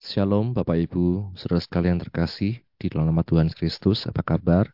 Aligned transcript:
Shalom 0.00 0.56
Bapak 0.56 0.80
Ibu, 0.80 1.36
saudara 1.36 1.60
sekalian 1.60 2.00
terkasih 2.00 2.64
di 2.80 2.86
dalam 2.88 3.12
nama 3.12 3.20
Tuhan 3.20 3.52
Kristus, 3.52 4.08
apa 4.08 4.24
kabar? 4.24 4.72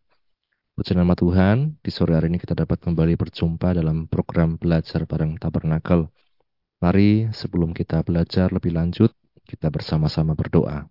Puji 0.79 0.95
nama 0.95 1.19
Tuhan, 1.19 1.83
di 1.83 1.91
sore 1.91 2.15
hari 2.15 2.31
ini 2.31 2.39
kita 2.39 2.55
dapat 2.55 2.79
kembali 2.79 3.19
berjumpa 3.19 3.75
dalam 3.75 4.07
program 4.07 4.55
belajar 4.55 5.03
bareng 5.03 5.35
Tabernakel. 5.43 6.07
Mari 6.79 7.35
sebelum 7.35 7.75
kita 7.75 8.07
belajar 8.07 8.55
lebih 8.55 8.71
lanjut, 8.79 9.11
kita 9.43 9.67
bersama-sama 9.67 10.39
berdoa. 10.39 10.87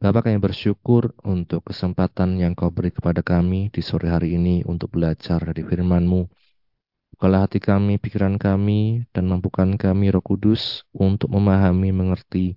Bapak 0.00 0.32
kami 0.32 0.40
bersyukur 0.40 1.12
untuk 1.20 1.68
kesempatan 1.68 2.40
yang 2.40 2.56
kau 2.56 2.72
beri 2.72 2.96
kepada 2.96 3.20
kami 3.20 3.68
di 3.68 3.84
sore 3.84 4.08
hari 4.08 4.40
ini 4.40 4.64
untuk 4.64 4.96
belajar 4.96 5.44
dari 5.44 5.68
firman-Mu. 5.68 6.24
Bukalah 7.12 7.44
hati 7.44 7.60
kami, 7.60 8.00
pikiran 8.00 8.40
kami, 8.40 9.04
dan 9.12 9.28
mampukan 9.28 9.76
kami 9.76 10.16
roh 10.16 10.24
kudus 10.24 10.88
untuk 10.96 11.28
memahami, 11.28 11.92
mengerti, 11.92 12.56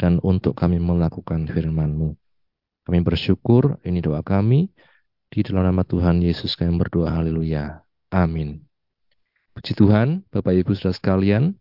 dan 0.00 0.16
untuk 0.24 0.56
kami 0.56 0.80
melakukan 0.80 1.44
firman-Mu. 1.44 2.16
Kami 2.88 2.98
bersyukur, 3.04 3.76
ini 3.84 4.00
doa 4.00 4.24
kami, 4.24 4.72
di 5.28 5.44
dalam 5.44 5.68
nama 5.68 5.84
Tuhan 5.84 6.24
Yesus 6.24 6.56
kami 6.56 6.80
berdoa, 6.80 7.12
haleluya. 7.12 7.84
Amin. 8.08 8.64
Puji 9.52 9.76
Tuhan, 9.76 10.24
Bapak 10.32 10.56
Ibu 10.56 10.72
Saudara 10.72 10.96
sekalian, 10.96 11.52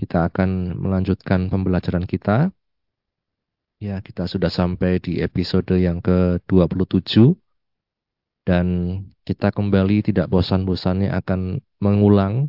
kita 0.00 0.32
akan 0.32 0.80
melanjutkan 0.80 1.52
pembelajaran 1.52 2.08
kita. 2.08 2.48
Ya, 3.78 4.00
kita 4.00 4.26
sudah 4.26 4.50
sampai 4.50 4.98
di 4.98 5.20
episode 5.22 5.70
yang 5.76 6.02
ke-27 6.02 7.36
dan 8.48 8.66
kita 9.22 9.52
kembali 9.52 10.08
tidak 10.08 10.32
bosan-bosannya 10.32 11.12
akan 11.12 11.60
mengulang 11.84 12.48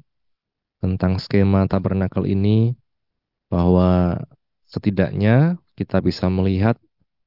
tentang 0.79 1.19
skema 1.19 1.67
tabernakel 1.67 2.23
ini 2.23 2.73
bahwa 3.51 4.17
Setidaknya 4.69 5.57
kita 5.73 5.97
bisa 5.97 6.29
melihat 6.29 6.77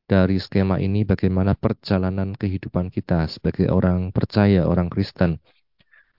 dari 0.06 0.38
skema 0.38 0.78
ini 0.78 1.02
bagaimana 1.02 1.58
perjalanan 1.58 2.38
kehidupan 2.38 2.86
kita 2.94 3.26
sebagai 3.26 3.66
orang 3.66 4.14
percaya, 4.14 4.62
orang 4.70 4.86
Kristen. 4.86 5.42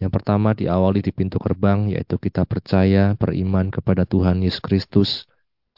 Yang 0.03 0.19
pertama 0.19 0.51
diawali 0.51 0.99
di 0.99 1.15
pintu 1.15 1.39
gerbang 1.39 1.87
yaitu 1.87 2.19
kita 2.19 2.43
percaya, 2.43 3.15
beriman 3.15 3.71
kepada 3.71 4.03
Tuhan 4.03 4.43
Yesus 4.43 4.59
Kristus 4.59 5.09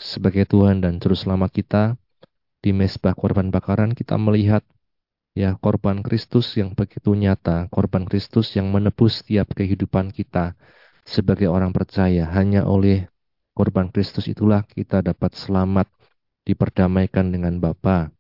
sebagai 0.02 0.50
Tuhan 0.50 0.82
dan 0.82 0.98
Juru 0.98 1.14
Selamat 1.14 1.54
kita. 1.54 1.84
Di 2.66 2.74
mesbah 2.74 3.14
korban 3.14 3.54
bakaran 3.54 3.94
kita 3.94 4.18
melihat 4.18 4.66
ya 5.38 5.54
korban 5.62 6.02
Kristus 6.02 6.58
yang 6.58 6.74
begitu 6.74 7.14
nyata, 7.14 7.70
korban 7.70 8.10
Kristus 8.10 8.58
yang 8.58 8.74
menebus 8.74 9.22
setiap 9.22 9.54
kehidupan 9.54 10.10
kita 10.10 10.58
sebagai 11.06 11.46
orang 11.54 11.70
percaya 11.70 12.26
hanya 12.34 12.66
oleh 12.66 13.06
korban 13.56 13.88
Kristus 13.88 14.28
itulah 14.28 14.68
kita 14.68 15.00
dapat 15.00 15.32
selamat, 15.34 15.88
diperdamaikan 16.44 17.32
dengan 17.32 17.58
Bapa, 17.58 18.12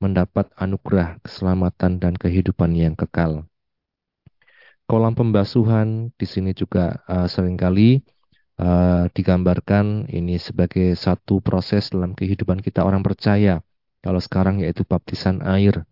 mendapat 0.00 0.50
anugerah 0.56 1.20
keselamatan 1.20 2.00
dan 2.00 2.16
kehidupan 2.16 2.72
yang 2.72 2.96
kekal. 2.96 3.44
Kolam 4.88 5.12
pembasuhan 5.12 6.16
di 6.16 6.24
sini 6.24 6.56
juga 6.56 7.04
uh, 7.04 7.28
sering 7.28 7.60
kali 7.60 8.00
uh, 8.56 9.04
digambarkan 9.12 10.08
ini 10.08 10.40
sebagai 10.40 10.96
satu 10.96 11.44
proses 11.44 11.92
dalam 11.92 12.16
kehidupan 12.16 12.64
kita 12.64 12.82
orang 12.82 13.04
percaya. 13.04 13.60
Kalau 14.00 14.22
sekarang 14.24 14.64
yaitu 14.64 14.88
baptisan 14.88 15.44
air, 15.44 15.84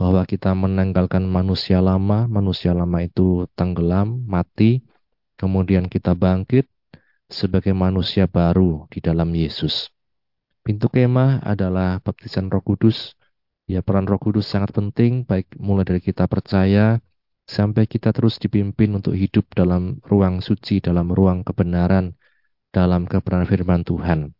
bahwa 0.00 0.24
kita 0.24 0.56
menanggalkan 0.56 1.28
manusia 1.28 1.84
lama, 1.84 2.24
manusia 2.24 2.72
lama 2.72 3.04
itu 3.04 3.44
tenggelam, 3.52 4.24
mati, 4.24 4.80
kemudian 5.36 5.92
kita 5.92 6.16
bangkit, 6.16 6.64
sebagai 7.30 7.72
manusia 7.72 8.26
baru 8.26 8.90
di 8.90 8.98
dalam 8.98 9.30
Yesus. 9.30 9.88
Pintu 10.60 10.92
kemah 10.92 11.40
adalah 11.40 12.02
baptisan 12.04 12.52
Roh 12.52 12.60
Kudus. 12.60 13.16
Ya, 13.70 13.80
peran 13.80 14.04
Roh 14.04 14.20
Kudus 14.20 14.50
sangat 14.50 14.74
penting 14.74 15.24
baik 15.24 15.54
mulai 15.56 15.86
dari 15.86 16.02
kita 16.02 16.26
percaya 16.26 16.98
sampai 17.46 17.86
kita 17.86 18.10
terus 18.10 18.36
dipimpin 18.36 18.92
untuk 18.98 19.14
hidup 19.14 19.46
dalam 19.54 20.02
ruang 20.04 20.42
suci, 20.42 20.82
dalam 20.82 21.10
ruang 21.10 21.46
kebenaran, 21.46 22.18
dalam 22.74 23.06
kebenaran 23.06 23.48
firman 23.48 23.82
Tuhan. 23.86 24.34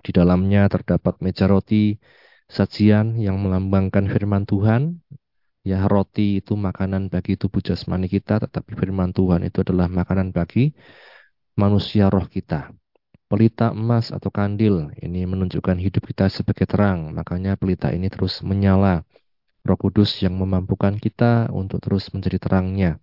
Di 0.00 0.10
dalamnya 0.12 0.68
terdapat 0.72 1.20
meja 1.20 1.48
roti, 1.48 1.96
sajian 2.48 3.16
yang 3.20 3.40
melambangkan 3.40 4.08
firman 4.08 4.44
Tuhan. 4.44 5.00
Ya, 5.62 5.86
roti 5.86 6.42
itu 6.42 6.58
makanan 6.58 7.06
bagi 7.06 7.38
tubuh 7.38 7.62
jasmani 7.62 8.10
kita, 8.10 8.42
tetapi 8.42 8.74
firman 8.74 9.14
Tuhan 9.14 9.46
itu 9.46 9.62
adalah 9.62 9.86
makanan 9.86 10.34
bagi 10.34 10.74
manusia 11.56 12.08
roh 12.08 12.24
kita. 12.24 12.72
Pelita 13.28 13.72
emas 13.72 14.12
atau 14.12 14.28
kandil 14.28 14.92
ini 15.00 15.24
menunjukkan 15.24 15.80
hidup 15.80 16.04
kita 16.04 16.28
sebagai 16.28 16.68
terang, 16.68 17.16
makanya 17.16 17.56
pelita 17.56 17.88
ini 17.88 18.12
terus 18.12 18.44
menyala. 18.44 19.08
Roh 19.62 19.78
Kudus 19.78 20.20
yang 20.20 20.36
memampukan 20.36 20.98
kita 20.98 21.48
untuk 21.54 21.80
terus 21.80 22.10
menjadi 22.12 22.36
terangnya. 22.42 23.00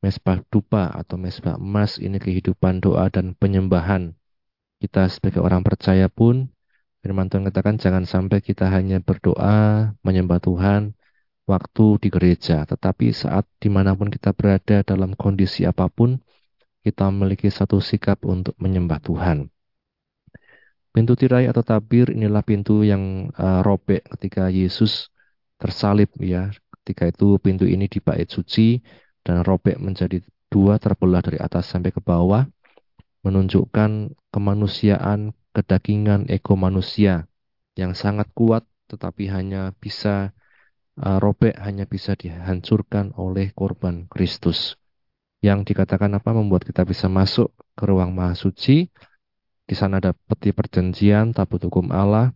Mesbah 0.00 0.40
dupa 0.48 0.88
atau 0.88 1.20
mesbah 1.20 1.60
emas 1.60 2.00
ini 2.00 2.16
kehidupan 2.16 2.80
doa 2.80 3.10
dan 3.12 3.36
penyembahan. 3.36 4.16
Kita 4.80 5.04
sebagai 5.12 5.44
orang 5.44 5.60
percaya 5.60 6.08
pun, 6.08 6.48
firman 7.04 7.28
Tuhan 7.28 7.44
katakan 7.52 7.76
jangan 7.76 8.08
sampai 8.08 8.40
kita 8.40 8.72
hanya 8.72 9.04
berdoa, 9.04 9.92
menyembah 10.00 10.40
Tuhan, 10.40 10.96
waktu 11.44 11.86
di 12.00 12.08
gereja. 12.08 12.64
Tetapi 12.64 13.12
saat 13.12 13.44
di 13.60 13.68
mana 13.68 13.92
pun 13.92 14.08
kita 14.08 14.32
berada 14.32 14.80
dalam 14.80 15.12
kondisi 15.12 15.68
apa 15.68 15.90
pun, 15.92 16.16
kita 16.80 17.12
memiliki 17.12 17.52
satu 17.52 17.78
sikap 17.78 18.24
untuk 18.24 18.56
menyembah 18.56 19.00
Tuhan. 19.04 19.52
Pintu 20.90 21.14
tirai 21.14 21.46
atau 21.46 21.62
tabir 21.62 22.10
inilah 22.10 22.42
pintu 22.42 22.82
yang 22.82 23.30
uh, 23.38 23.62
robek 23.62 24.02
ketika 24.16 24.50
Yesus 24.50 25.12
tersalib 25.60 26.10
ya. 26.18 26.50
Ketika 26.82 27.06
itu 27.06 27.38
pintu 27.38 27.68
ini 27.68 27.86
di 27.86 28.02
bait 28.02 28.26
suci 28.26 28.80
dan 29.22 29.46
robek 29.46 29.78
menjadi 29.78 30.18
dua 30.50 30.80
terbelah 30.82 31.22
dari 31.22 31.38
atas 31.38 31.70
sampai 31.70 31.94
ke 31.94 32.02
bawah 32.02 32.42
menunjukkan 33.22 34.16
kemanusiaan, 34.32 35.36
kedagingan 35.52 36.26
ego 36.32 36.56
manusia 36.56 37.28
yang 37.76 37.92
sangat 37.92 38.32
kuat 38.32 38.64
tetapi 38.90 39.30
hanya 39.30 39.70
bisa 39.78 40.34
uh, 40.98 41.22
robek 41.22 41.54
hanya 41.60 41.86
bisa 41.86 42.18
dihancurkan 42.18 43.14
oleh 43.14 43.54
korban 43.54 44.10
Kristus 44.10 44.79
yang 45.40 45.64
dikatakan 45.64 46.12
apa 46.16 46.36
membuat 46.36 46.68
kita 46.68 46.84
bisa 46.84 47.08
masuk 47.08 47.52
ke 47.72 47.84
ruang 47.88 48.12
maha 48.12 48.36
suci. 48.36 48.92
Di 49.64 49.74
sana 49.78 49.98
ada 50.02 50.12
peti 50.12 50.52
perjanjian, 50.52 51.32
tabut 51.32 51.62
hukum 51.64 51.88
Allah, 51.94 52.34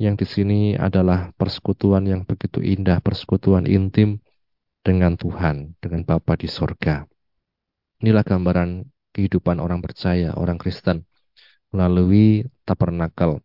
yang 0.00 0.16
di 0.16 0.24
sini 0.24 0.72
adalah 0.78 1.34
persekutuan 1.36 2.08
yang 2.08 2.24
begitu 2.24 2.64
indah, 2.64 3.02
persekutuan 3.04 3.68
intim 3.68 4.22
dengan 4.80 5.14
Tuhan, 5.18 5.76
dengan 5.78 6.02
Bapa 6.06 6.38
di 6.38 6.48
sorga. 6.48 7.04
Inilah 8.02 8.24
gambaran 8.24 8.82
kehidupan 9.12 9.60
orang 9.60 9.84
percaya, 9.84 10.34
orang 10.34 10.56
Kristen, 10.56 11.04
melalui 11.70 12.46
tabernakel. 12.64 13.44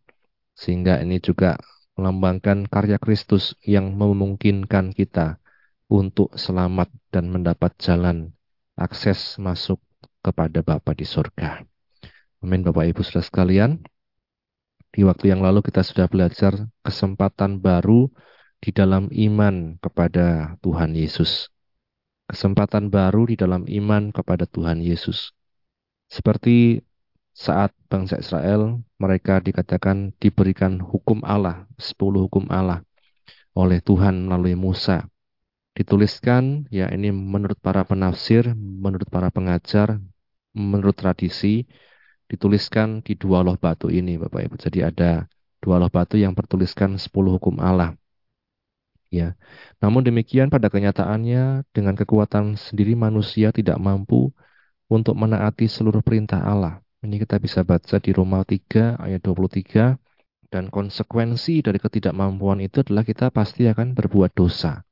Sehingga 0.58 0.98
ini 0.98 1.22
juga 1.22 1.60
melambangkan 1.94 2.66
karya 2.66 2.98
Kristus 2.98 3.54
yang 3.62 3.94
memungkinkan 3.94 4.94
kita 4.94 5.38
untuk 5.90 6.34
selamat 6.34 6.90
dan 7.10 7.30
mendapat 7.30 7.74
jalan 7.78 8.37
akses 8.78 9.36
masuk 9.42 9.82
kepada 10.22 10.62
Bapa 10.62 10.94
di 10.94 11.02
surga. 11.02 11.66
Amin 12.38 12.62
Bapak 12.62 12.86
Ibu 12.86 13.02
Saudara 13.02 13.26
sekalian. 13.26 13.82
Di 14.94 15.04
waktu 15.04 15.34
yang 15.34 15.44
lalu 15.44 15.60
kita 15.60 15.82
sudah 15.84 16.06
belajar 16.08 16.54
kesempatan 16.86 17.60
baru 17.60 18.08
di 18.62 18.70
dalam 18.70 19.10
iman 19.10 19.76
kepada 19.82 20.56
Tuhan 20.62 20.94
Yesus. 20.94 21.50
Kesempatan 22.30 22.88
baru 22.88 23.26
di 23.26 23.36
dalam 23.36 23.66
iman 23.66 24.14
kepada 24.14 24.46
Tuhan 24.46 24.80
Yesus. 24.80 25.34
Seperti 26.08 26.80
saat 27.34 27.74
bangsa 27.90 28.18
Israel 28.18 28.80
mereka 28.96 29.38
dikatakan 29.38 30.16
diberikan 30.18 30.80
hukum 30.80 31.20
Allah, 31.26 31.68
sepuluh 31.78 32.26
hukum 32.26 32.48
Allah 32.50 32.82
oleh 33.58 33.82
Tuhan 33.82 34.30
melalui 34.30 34.54
Musa 34.54 35.10
dituliskan 35.78 36.66
ya 36.74 36.90
ini 36.90 37.14
menurut 37.14 37.54
para 37.62 37.86
penafsir, 37.86 38.50
menurut 38.58 39.06
para 39.06 39.30
pengajar, 39.30 40.02
menurut 40.50 40.98
tradisi 40.98 41.70
dituliskan 42.26 42.98
di 43.06 43.14
dua 43.14 43.46
loh 43.46 43.54
batu 43.54 43.86
ini 43.86 44.18
Bapak 44.18 44.50
Ibu. 44.50 44.56
Jadi 44.58 44.82
ada 44.82 45.30
dua 45.62 45.78
loh 45.78 45.86
batu 45.86 46.18
yang 46.18 46.34
bertuliskan 46.34 46.98
10 46.98 47.14
hukum 47.38 47.62
Allah. 47.62 47.94
Ya. 49.08 49.38
Namun 49.78 50.02
demikian 50.02 50.50
pada 50.50 50.66
kenyataannya 50.68 51.64
dengan 51.70 51.94
kekuatan 51.94 52.58
sendiri 52.58 52.98
manusia 52.98 53.54
tidak 53.54 53.78
mampu 53.78 54.34
untuk 54.90 55.14
menaati 55.14 55.70
seluruh 55.70 56.02
perintah 56.02 56.42
Allah. 56.42 56.82
Ini 57.06 57.22
kita 57.22 57.38
bisa 57.38 57.62
baca 57.62 57.96
di 58.02 58.10
Roma 58.10 58.42
3 58.42 58.98
ayat 58.98 59.22
23 59.22 59.94
dan 60.50 60.66
konsekuensi 60.74 61.62
dari 61.62 61.78
ketidakmampuan 61.78 62.58
itu 62.66 62.82
adalah 62.82 63.06
kita 63.06 63.30
pasti 63.30 63.70
akan 63.70 63.94
berbuat 63.94 64.34
dosa 64.34 64.87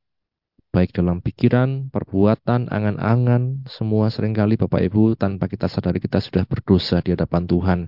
baik 0.76 0.92
dalam 0.92 1.24
pikiran, 1.24 1.88
perbuatan, 1.88 2.68
angan-angan, 2.68 3.64
semua 3.64 4.12
sering 4.12 4.36
kali 4.36 4.60
Bapak 4.60 4.84
Ibu 4.84 5.16
tanpa 5.16 5.48
kita 5.48 5.72
sadari 5.72 6.04
kita 6.04 6.20
sudah 6.20 6.44
berdosa 6.44 7.00
di 7.00 7.16
hadapan 7.16 7.48
Tuhan. 7.48 7.80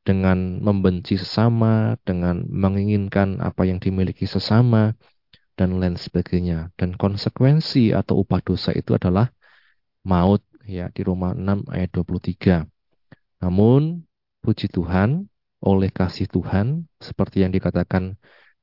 dengan 0.00 0.64
membenci 0.64 1.20
sesama, 1.20 1.92
dengan 2.08 2.40
menginginkan 2.48 3.36
apa 3.44 3.68
yang 3.68 3.76
dimiliki 3.84 4.24
sesama, 4.24 4.96
dan 5.60 5.76
lain 5.76 6.00
sebagainya. 6.00 6.72
Dan 6.72 6.96
konsekuensi 6.96 7.92
atau 7.92 8.24
upah 8.24 8.40
dosa 8.40 8.72
itu 8.72 8.96
adalah 8.96 9.28
maut 10.08 10.40
ya 10.64 10.88
di 10.88 11.04
Roma 11.04 11.36
6 11.36 11.68
ayat 11.68 11.92
23. 11.92 12.64
Namun 13.44 14.08
puji 14.40 14.72
Tuhan 14.72 15.28
oleh 15.60 15.92
kasih 15.92 16.32
Tuhan 16.32 16.88
seperti 16.96 17.44
yang 17.44 17.52
dikatakan 17.52 18.16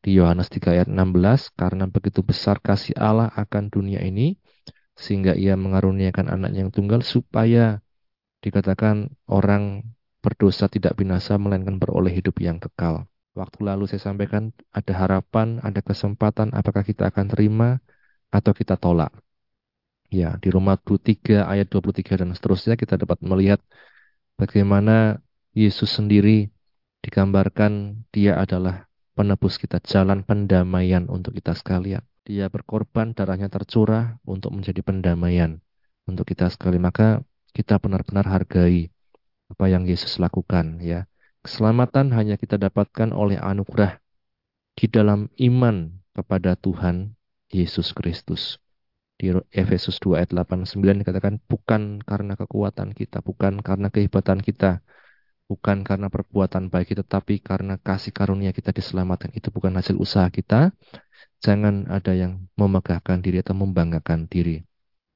di 0.04 0.18
Yohanes 0.18 0.48
3 0.54 0.74
ayat 0.76 0.88
16 0.88 1.54
karena 1.58 1.90
begitu 1.90 2.22
besar 2.22 2.62
kasih 2.62 2.96
Allah 2.98 3.30
akan 3.34 3.74
dunia 3.74 4.00
ini 4.06 4.38
sehingga 4.98 5.38
ia 5.38 5.54
mengaruniakan 5.54 6.26
anak 6.30 6.52
yang 6.58 6.70
tunggal 6.74 7.06
supaya 7.06 7.82
dikatakan 8.42 9.14
orang 9.30 9.86
berdosa 10.22 10.66
tidak 10.68 10.98
binasa 10.98 11.38
melainkan 11.38 11.78
beroleh 11.78 12.12
hidup 12.12 12.42
yang 12.42 12.58
kekal. 12.58 13.06
Waktu 13.38 13.60
lalu 13.62 13.86
saya 13.86 14.02
sampaikan 14.02 14.50
ada 14.74 14.94
harapan, 14.98 15.62
ada 15.62 15.86
kesempatan 15.86 16.58
apakah 16.58 16.82
kita 16.82 17.14
akan 17.14 17.26
terima 17.30 17.70
atau 18.34 18.52
kita 18.52 18.74
tolak. 18.82 19.14
Ya, 20.10 20.40
di 20.42 20.50
Roma 20.50 20.74
3 20.80 21.46
ayat 21.46 21.68
23 21.70 22.18
dan 22.18 22.34
seterusnya 22.34 22.74
kita 22.80 22.98
dapat 22.98 23.22
melihat 23.22 23.62
bagaimana 24.40 25.22
Yesus 25.54 25.94
sendiri 26.00 26.50
digambarkan 27.06 28.04
dia 28.10 28.40
adalah 28.40 28.87
penebus 29.18 29.58
kita, 29.58 29.82
jalan 29.82 30.22
pendamaian 30.22 31.10
untuk 31.10 31.34
kita 31.34 31.58
sekalian. 31.58 32.06
Dia 32.22 32.54
berkorban, 32.54 33.18
darahnya 33.18 33.50
tercurah 33.50 34.22
untuk 34.30 34.54
menjadi 34.54 34.86
pendamaian 34.86 35.58
untuk 36.06 36.30
kita 36.30 36.54
sekali. 36.54 36.78
Maka 36.78 37.26
kita 37.58 37.82
benar-benar 37.82 38.30
hargai 38.30 38.94
apa 39.50 39.66
yang 39.66 39.90
Yesus 39.90 40.22
lakukan 40.22 40.78
ya. 40.86 41.10
Keselamatan 41.42 42.14
hanya 42.14 42.38
kita 42.38 42.62
dapatkan 42.62 43.10
oleh 43.16 43.42
anugerah 43.42 43.98
di 44.78 44.86
dalam 44.86 45.34
iman 45.42 45.98
kepada 46.14 46.54
Tuhan 46.54 47.18
Yesus 47.50 47.98
Kristus. 47.98 48.62
Di 49.18 49.34
Efesus 49.50 49.98
2 49.98 50.22
ayat 50.22 50.30
8 50.30 50.70
9 50.78 51.02
dikatakan 51.02 51.42
bukan 51.50 52.06
karena 52.06 52.38
kekuatan 52.38 52.94
kita, 52.94 53.26
bukan 53.26 53.66
karena 53.66 53.90
kehebatan 53.90 54.46
kita, 54.46 54.86
bukan 55.48 55.88
karena 55.88 56.12
perbuatan 56.12 56.68
baik 56.68 56.94
kita, 56.94 57.04
tapi 57.08 57.40
karena 57.40 57.80
kasih 57.80 58.12
karunia 58.12 58.52
kita 58.52 58.76
diselamatkan. 58.76 59.32
Itu 59.32 59.50
bukan 59.50 59.80
hasil 59.80 59.96
usaha 59.96 60.28
kita. 60.28 60.76
Jangan 61.40 61.88
ada 61.88 62.12
yang 62.14 62.46
memegahkan 62.60 63.24
diri 63.24 63.40
atau 63.40 63.56
membanggakan 63.56 64.28
diri. 64.28 64.62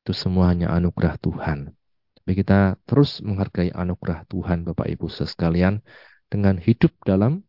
Itu 0.02 0.16
semua 0.16 0.50
hanya 0.50 0.72
anugerah 0.72 1.20
Tuhan. 1.20 1.76
Tapi 2.22 2.32
kita 2.38 2.80
terus 2.88 3.20
menghargai 3.22 3.76
anugerah 3.76 4.26
Tuhan 4.32 4.64
Bapak 4.66 4.88
Ibu 4.88 5.12
sekalian 5.12 5.84
dengan 6.32 6.56
hidup 6.58 6.96
dalam 7.04 7.44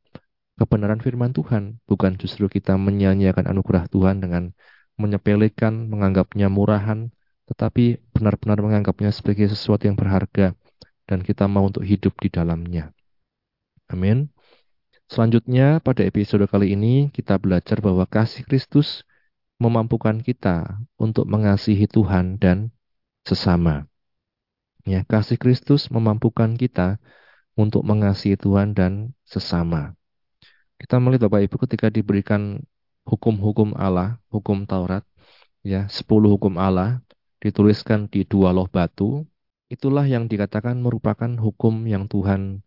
kebenaran 0.58 0.99
firman 0.99 1.31
Tuhan. 1.32 1.79
Bukan 1.87 2.19
justru 2.19 2.50
kita 2.50 2.75
menyanyiakan 2.76 3.46
anugerah 3.46 3.87
Tuhan 3.88 4.20
dengan 4.20 4.50
menyepelekan, 4.96 5.88
menganggapnya 5.88 6.52
murahan, 6.52 7.12
tetapi 7.49 8.00
benar-benar 8.17 8.58
menganggapnya 8.61 9.12
sebagai 9.12 9.49
sesuatu 9.52 9.88
yang 9.88 9.96
berharga 9.96 10.56
dan 11.12 11.20
kita 11.20 11.44
mau 11.44 11.68
untuk 11.68 11.84
hidup 11.84 12.16
di 12.16 12.32
dalamnya. 12.32 12.88
Amin. 13.92 14.32
Selanjutnya 15.12 15.76
pada 15.84 16.00
episode 16.08 16.48
kali 16.48 16.72
ini 16.72 17.12
kita 17.12 17.36
belajar 17.36 17.84
bahwa 17.84 18.08
kasih 18.08 18.48
Kristus 18.48 19.04
memampukan 19.60 20.24
kita 20.24 20.80
untuk 20.96 21.28
mengasihi 21.28 21.84
Tuhan 21.84 22.40
dan 22.40 22.72
sesama. 23.28 23.84
Ya, 24.88 25.04
kasih 25.04 25.36
Kristus 25.36 25.92
memampukan 25.92 26.56
kita 26.56 26.96
untuk 27.52 27.84
mengasihi 27.84 28.40
Tuhan 28.40 28.72
dan 28.72 29.12
sesama. 29.28 29.92
Kita 30.80 30.96
melihat 30.96 31.28
Bapak 31.28 31.44
Ibu 31.46 31.56
ketika 31.68 31.92
diberikan 31.92 32.64
hukum-hukum 33.04 33.76
Allah, 33.76 34.16
hukum 34.32 34.64
Taurat, 34.64 35.04
ya, 35.60 35.86
sepuluh 35.92 36.34
hukum 36.34 36.56
Allah 36.56 37.04
dituliskan 37.38 38.08
di 38.10 38.26
dua 38.26 38.50
loh 38.50 38.66
batu, 38.66 39.22
itulah 39.72 40.04
yang 40.04 40.28
dikatakan 40.28 40.76
merupakan 40.84 41.32
hukum 41.40 41.88
yang 41.88 42.04
Tuhan 42.04 42.60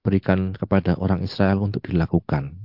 berikan 0.00 0.56
kepada 0.56 0.96
orang 0.96 1.20
Israel 1.20 1.60
untuk 1.60 1.84
dilakukan. 1.84 2.56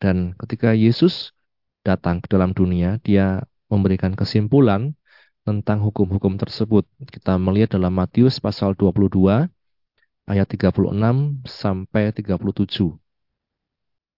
Dan 0.00 0.32
ketika 0.40 0.72
Yesus 0.72 1.36
datang 1.84 2.24
ke 2.24 2.32
dalam 2.32 2.56
dunia, 2.56 2.96
dia 3.04 3.44
memberikan 3.68 4.16
kesimpulan 4.16 4.96
tentang 5.44 5.84
hukum-hukum 5.84 6.40
tersebut. 6.40 6.88
Kita 7.08 7.36
melihat 7.36 7.76
dalam 7.76 7.92
Matius 7.92 8.40
pasal 8.40 8.72
22 8.72 9.48
ayat 10.28 10.46
36 10.48 11.44
sampai 11.44 12.12
37. 12.16 12.96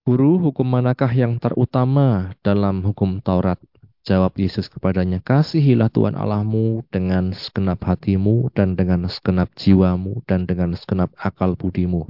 Guru, 0.07 0.33
hukum 0.43 0.67
manakah 0.67 1.11
yang 1.11 1.39
terutama 1.39 2.35
dalam 2.43 2.83
hukum 2.83 3.23
Taurat? 3.23 3.59
Jawab 4.01 4.33
Yesus 4.41 4.73
kepadanya, 4.73 5.21
Kasihilah 5.21 5.93
Tuhan 5.93 6.17
Allahmu 6.17 6.89
dengan 6.89 7.37
segenap 7.37 7.85
hatimu 7.85 8.49
dan 8.57 8.73
dengan 8.73 9.05
segenap 9.13 9.53
jiwamu 9.53 10.25
dan 10.25 10.49
dengan 10.49 10.73
segenap 10.73 11.13
akal 11.21 11.53
budimu. 11.53 12.09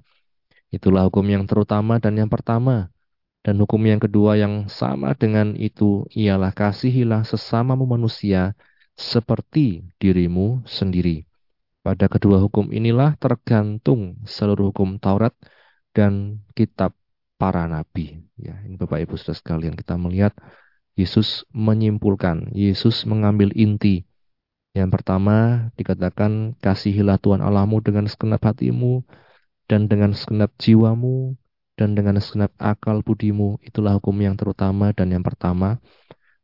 Itulah 0.71 1.11
hukum 1.11 1.27
yang 1.27 1.51
terutama 1.51 1.99
dan 1.99 2.15
yang 2.15 2.31
pertama. 2.31 2.95
Dan 3.41 3.57
hukum 3.59 3.81
yang 3.83 3.99
kedua 3.99 4.37
yang 4.37 4.69
sama 4.69 5.17
dengan 5.17 5.57
itu 5.57 6.07
ialah 6.13 6.53
kasihilah 6.53 7.27
sesamamu 7.27 7.89
manusia 7.89 8.55
seperti 8.95 9.91
dirimu 9.97 10.63
sendiri. 10.69 11.25
Pada 11.81 12.07
kedua 12.07 12.37
hukum 12.39 12.69
inilah 12.69 13.17
tergantung 13.17 14.21
seluruh 14.29 14.71
hukum 14.71 15.01
Taurat 15.01 15.33
dan 15.97 16.45
kitab 16.53 16.93
para 17.41 17.65
nabi. 17.65 18.21
Ya, 18.37 18.61
ini 18.69 18.77
Bapak 18.77 19.01
Ibu 19.01 19.17
Saudara 19.17 19.41
sekalian 19.41 19.73
kita 19.73 19.97
melihat 19.97 20.37
Yesus 20.99 21.47
menyimpulkan, 21.55 22.51
Yesus 22.55 23.07
mengambil 23.07 23.55
inti. 23.55 24.07
Yang 24.71 25.01
pertama 25.01 25.69
dikatakan 25.75 26.55
kasihilah 26.63 27.19
Tuhan 27.19 27.43
Allahmu 27.43 27.83
dengan 27.83 28.07
segenap 28.07 28.43
hatimu 28.47 29.03
dan 29.67 29.91
dengan 29.91 30.15
segenap 30.15 30.55
jiwamu 30.59 31.35
dan 31.75 31.99
dengan 31.99 32.19
segenap 32.23 32.55
akal 32.59 33.03
budimu. 33.03 33.59
Itulah 33.67 33.99
hukum 33.99 34.15
yang 34.23 34.39
terutama 34.39 34.95
dan 34.95 35.11
yang 35.11 35.23
pertama. 35.25 35.83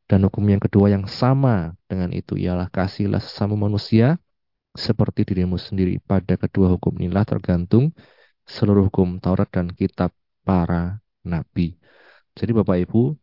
Dan 0.06 0.22
hukum 0.22 0.46
yang 0.46 0.62
kedua 0.62 0.87
yang 0.87 1.10
sama 1.10 1.75
dengan 1.90 2.14
itu 2.14 2.38
ialah 2.38 2.70
kasihlah 2.70 3.19
sesama 3.19 3.58
manusia 3.58 4.22
seperti 4.78 5.26
dirimu 5.26 5.58
sendiri. 5.58 5.98
Pada 5.98 6.38
kedua 6.38 6.70
hukum 6.78 6.94
inilah 7.02 7.26
tergantung 7.26 7.91
seluruh 8.46 8.86
hukum 8.86 9.19
Taurat 9.19 9.50
dan 9.50 9.74
kitab 9.74 10.15
para 10.46 11.03
nabi. 11.26 11.74
Jadi 12.38 12.55
Bapak 12.55 12.86
Ibu, 12.86 13.19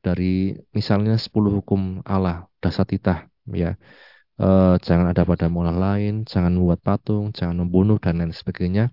dari 0.00 0.56
misalnya 0.72 1.14
10 1.20 1.52
hukum 1.60 2.00
Allah, 2.08 2.48
dasar 2.62 2.88
titah, 2.88 3.28
ya, 3.52 3.76
e, 4.40 4.48
jangan 4.80 5.12
ada 5.12 5.22
pada 5.28 5.46
mula 5.52 5.72
lain, 5.72 6.24
jangan 6.24 6.52
membuat 6.56 6.80
patung, 6.80 7.32
jangan 7.36 7.56
membunuh, 7.64 8.00
dan 8.00 8.20
lain 8.20 8.32
sebagainya. 8.32 8.92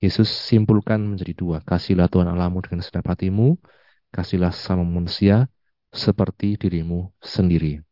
Yesus 0.00 0.32
simpulkan 0.32 1.02
menjadi 1.04 1.36
dua. 1.36 1.56
Kasihlah 1.60 2.08
Tuhan 2.08 2.30
Allahmu 2.30 2.64
dengan 2.64 2.80
segenap 2.80 3.12
hatimu, 3.12 3.60
kasihlah 4.14 4.54
sama 4.54 4.86
manusia 4.86 5.50
seperti 5.92 6.56
dirimu 6.56 7.12
sendiri. 7.20 7.82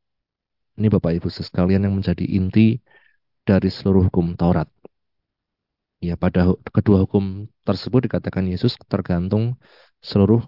Ini 0.79 0.89
Bapak 0.89 1.13
Ibu 1.19 1.29
sekalian 1.29 1.85
yang 1.91 1.95
menjadi 1.99 2.23
inti 2.23 2.79
dari 3.43 3.69
seluruh 3.69 4.09
hukum 4.09 4.39
Taurat. 4.39 4.71
Ya, 5.99 6.15
pada 6.15 6.55
kedua 6.71 7.03
hukum 7.03 7.51
tersebut 7.67 8.07
dikatakan 8.07 8.47
Yesus 8.47 8.79
tergantung 8.87 9.59
seluruh 9.99 10.47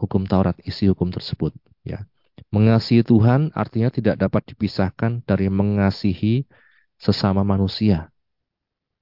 hukum 0.00 0.24
Taurat, 0.24 0.56
isi 0.62 0.86
hukum 0.86 1.10
tersebut. 1.10 1.52
Ya, 1.82 2.06
mengasihi 2.54 3.02
Tuhan 3.02 3.50
artinya 3.52 3.90
tidak 3.90 4.16
dapat 4.22 4.42
dipisahkan 4.54 5.26
dari 5.26 5.50
mengasihi 5.50 6.46
sesama 6.96 7.42
manusia. 7.42 8.08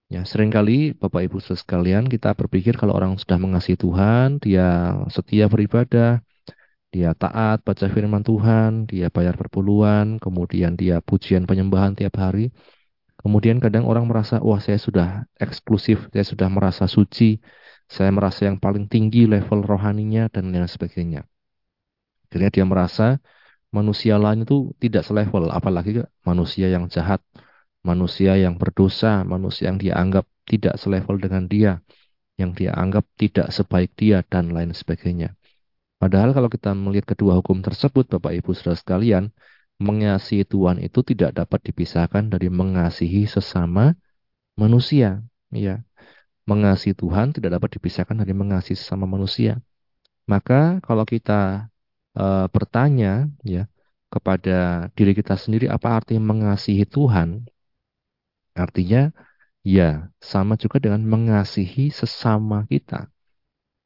Ya, 0.06 0.22
sering 0.22 0.54
kali 0.54 0.94
Bapak 0.94 1.26
Ibu 1.26 1.42
sekalian 1.42 2.06
kita 2.06 2.30
berpikir 2.32 2.78
kalau 2.78 2.94
orang 2.94 3.18
sudah 3.18 3.38
mengasihi 3.42 3.74
Tuhan, 3.76 4.38
dia 4.38 4.94
setia 5.10 5.50
beribadah, 5.50 6.22
dia 6.94 7.10
taat 7.12 7.60
baca 7.66 7.86
firman 7.90 8.22
Tuhan, 8.22 8.86
dia 8.86 9.10
bayar 9.10 9.34
perpuluhan, 9.34 10.22
kemudian 10.22 10.78
dia 10.78 11.02
pujian 11.02 11.42
penyembahan 11.44 11.98
tiap 11.98 12.14
hari, 12.22 12.54
Kemudian 13.26 13.58
kadang 13.58 13.90
orang 13.90 14.06
merasa, 14.06 14.38
wah 14.38 14.62
saya 14.62 14.78
sudah 14.78 15.26
eksklusif, 15.40 16.06
saya 16.14 16.22
sudah 16.22 16.46
merasa 16.46 16.86
suci, 16.86 17.42
saya 17.86 18.10
merasa 18.10 18.40
yang 18.48 18.58
paling 18.58 18.90
tinggi 18.90 19.30
level 19.30 19.62
rohaninya, 19.62 20.26
dan 20.34 20.50
lain 20.50 20.66
sebagainya. 20.66 21.22
Akhirnya 22.26 22.50
dia 22.50 22.64
merasa 22.66 23.06
manusia 23.70 24.18
lain 24.18 24.42
itu 24.42 24.74
tidak 24.82 25.06
selevel, 25.06 25.48
apalagi 25.54 26.02
manusia 26.26 26.66
yang 26.66 26.90
jahat, 26.90 27.22
manusia 27.86 28.34
yang 28.34 28.58
berdosa, 28.58 29.22
manusia 29.22 29.70
yang 29.70 29.78
dia 29.78 29.94
anggap 29.94 30.26
tidak 30.50 30.74
selevel 30.82 31.16
dengan 31.22 31.46
dia, 31.46 31.72
yang 32.40 32.50
dia 32.58 32.74
anggap 32.74 33.06
tidak 33.14 33.46
sebaik 33.54 33.94
dia, 33.94 34.26
dan 34.26 34.50
lain 34.50 34.74
sebagainya. 34.74 35.38
Padahal 35.96 36.36
kalau 36.36 36.50
kita 36.52 36.76
melihat 36.76 37.16
kedua 37.16 37.38
hukum 37.40 37.64
tersebut, 37.64 38.04
Bapak 38.10 38.36
Ibu 38.36 38.52
Saudara 38.52 38.76
sekalian, 38.76 39.32
mengasihi 39.80 40.44
Tuhan 40.44 40.82
itu 40.82 41.00
tidak 41.06 41.36
dapat 41.36 41.60
dipisahkan 41.72 42.28
dari 42.32 42.48
mengasihi 42.52 43.24
sesama 43.24 43.96
manusia. 44.58 45.24
Ya, 45.54 45.85
mengasihi 46.46 46.94
Tuhan 46.94 47.34
tidak 47.34 47.58
dapat 47.60 47.70
dipisahkan 47.76 48.16
dari 48.22 48.32
mengasihi 48.32 48.78
sesama 48.78 49.04
manusia. 49.04 49.58
Maka 50.30 50.78
kalau 50.82 51.02
kita 51.06 51.70
e, 52.14 52.24
bertanya 52.54 53.30
ya 53.42 53.66
kepada 54.10 54.88
diri 54.94 55.12
kita 55.18 55.34
sendiri 55.34 55.66
apa 55.66 55.98
arti 55.98 56.18
mengasihi 56.18 56.86
Tuhan? 56.86 57.50
Artinya 58.56 59.10
ya 59.66 60.08
sama 60.22 60.54
juga 60.54 60.78
dengan 60.78 61.02
mengasihi 61.02 61.90
sesama 61.90 62.62
kita. 62.70 63.10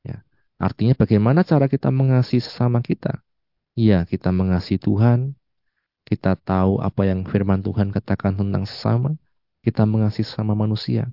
Ya. 0.05 0.21
Artinya 0.61 0.93
bagaimana 0.97 1.41
cara 1.43 1.67
kita 1.67 1.89
mengasihi 1.89 2.45
sesama 2.45 2.85
kita? 2.85 3.25
Ya, 3.79 4.05
kita 4.05 4.29
mengasihi 4.35 4.77
Tuhan, 4.77 5.39
kita 6.05 6.37
tahu 6.37 6.83
apa 6.85 7.09
yang 7.09 7.25
firman 7.25 7.65
Tuhan 7.65 7.95
katakan 7.97 8.37
tentang 8.37 8.69
sesama, 8.69 9.17
kita 9.65 9.89
mengasihi 9.89 10.27
sesama 10.27 10.53
manusia. 10.53 11.09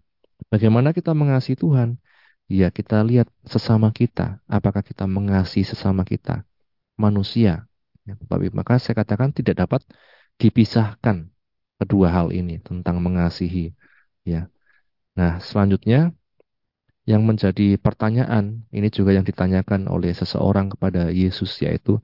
Bagaimana 0.48 0.96
kita 0.96 1.12
mengasihi 1.18 1.58
Tuhan? 1.60 2.00
Ya, 2.48 2.72
kita 2.72 3.04
lihat 3.04 3.28
sesama 3.44 3.92
kita. 3.92 4.40
Apakah 4.48 4.80
kita 4.86 5.04
mengasihi 5.04 5.68
sesama 5.68 6.08
kita? 6.08 6.48
Manusia. 6.96 7.68
Ya, 8.08 8.14
Bapak 8.16 8.48
Maka 8.56 8.80
saya 8.80 8.96
katakan 9.04 9.36
tidak 9.36 9.60
dapat 9.68 9.82
dipisahkan 10.40 11.28
kedua 11.82 12.08
hal 12.14 12.32
ini 12.32 12.62
tentang 12.64 13.04
mengasihi. 13.04 13.76
Ya. 14.24 14.48
Nah, 15.18 15.44
selanjutnya 15.44 16.16
yang 17.08 17.24
menjadi 17.24 17.80
pertanyaan 17.80 18.68
ini 18.72 18.88
juga 18.92 19.16
yang 19.16 19.24
ditanyakan 19.24 19.88
oleh 19.88 20.12
seseorang 20.12 20.72
kepada 20.76 21.08
Yesus 21.12 21.56
yaitu 21.64 22.00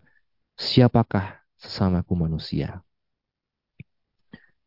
siapakah 0.55 1.43
sesamaku 1.59 2.15
manusia? 2.15 2.83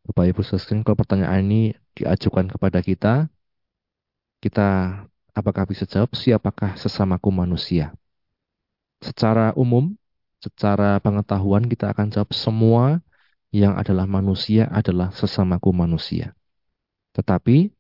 Bapak 0.07 0.31
Ibu 0.31 0.41
sekalian, 0.47 0.87
kalau 0.87 1.03
pertanyaan 1.03 1.41
ini 1.51 1.63
diajukan 1.99 2.47
kepada 2.47 2.79
kita, 2.79 3.27
kita 4.47 5.03
apakah 5.35 5.67
bisa 5.67 5.83
jawab 5.83 6.15
siapakah 6.15 6.79
sesamaku 6.79 7.35
manusia? 7.35 7.91
Secara 9.03 9.51
umum, 9.59 9.99
secara 10.39 11.03
pengetahuan 11.03 11.67
kita 11.67 11.91
akan 11.91 12.15
jawab 12.15 12.31
semua 12.31 13.03
yang 13.51 13.75
adalah 13.75 14.07
manusia 14.07 14.71
adalah 14.71 15.11
sesamaku 15.11 15.75
manusia. 15.75 16.31
Tetapi 17.19 17.75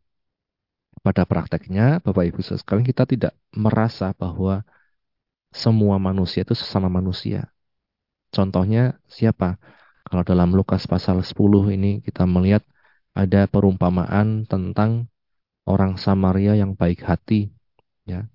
pada 1.06 1.22
prakteknya, 1.22 2.02
Bapak 2.02 2.34
Ibu 2.34 2.42
sekalian, 2.42 2.82
kita 2.82 3.06
tidak 3.06 3.32
merasa 3.54 4.10
bahwa 4.18 4.66
semua 5.54 6.02
manusia 6.02 6.42
itu 6.42 6.58
sesama 6.58 6.90
manusia. 6.90 7.46
Contohnya 8.34 8.98
siapa? 9.06 9.56
Kalau 10.02 10.22
dalam 10.26 10.50
Lukas 10.50 10.82
pasal 10.90 11.22
10 11.22 11.70
ini 11.70 12.02
kita 12.02 12.26
melihat 12.26 12.66
ada 13.14 13.46
perumpamaan 13.46 14.44
tentang 14.50 15.06
orang 15.66 15.98
Samaria 16.00 16.54
yang 16.56 16.72
baik 16.78 17.02
hati 17.04 17.50
ya. 18.08 18.26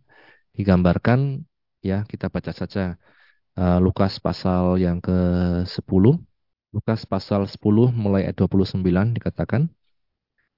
Digambarkan 0.52 1.48
ya 1.82 2.04
kita 2.06 2.28
baca 2.28 2.52
saja 2.52 3.00
uh, 3.56 3.80
Lukas 3.80 4.20
pasal 4.20 4.78
yang 4.84 5.00
ke-10. 5.00 6.06
Lukas 6.72 7.04
pasal 7.04 7.48
10 7.48 7.92
mulai 7.92 8.28
ayat 8.28 8.38
29 8.40 8.80
dikatakan 9.18 9.72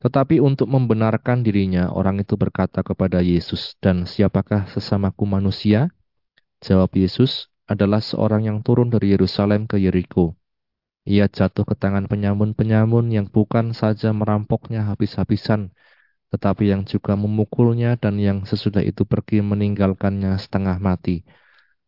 tetapi 0.03 0.44
untuk 0.44 0.68
membenarkan 0.68 1.48
dirinya, 1.48 1.88
orang 1.88 2.20
itu 2.20 2.36
berkata 2.36 2.84
kepada 2.84 3.24
Yesus, 3.24 3.80
"Dan 3.80 4.03
siapakah 4.03 4.68
sesamaku 4.68 5.24
manusia?" 5.24 5.88
Jawab 6.60 6.92
Yesus, 6.92 7.48
"Adalah 7.72 8.03
seorang 8.03 8.44
yang 8.44 8.60
turun 8.68 8.92
dari 8.92 9.15
Yerusalem 9.15 9.63
ke 9.63 9.80
Yeriko. 9.80 10.36
Ia 11.08 11.32
jatuh 11.32 11.63
ke 11.63 11.80
tangan 11.80 12.12
penyamun-penyamun 12.12 13.15
yang 13.15 13.32
bukan 13.32 13.72
saja 13.72 14.12
merampoknya 14.12 14.84
habis-habisan, 14.92 15.72
tetapi 16.34 16.74
yang 16.74 16.82
juga 16.90 17.13
memukulnya 17.13 17.94
dan 18.02 18.18
yang 18.18 18.42
sesudah 18.42 18.82
itu 18.82 19.06
pergi 19.06 19.46
meninggalkannya 19.46 20.34
setengah 20.42 20.82
mati. 20.82 21.22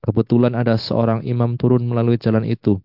Kebetulan 0.06 0.54
ada 0.54 0.78
seorang 0.78 1.26
imam 1.26 1.58
turun 1.58 1.90
melalui 1.90 2.22
jalan 2.22 2.46
itu. 2.46 2.78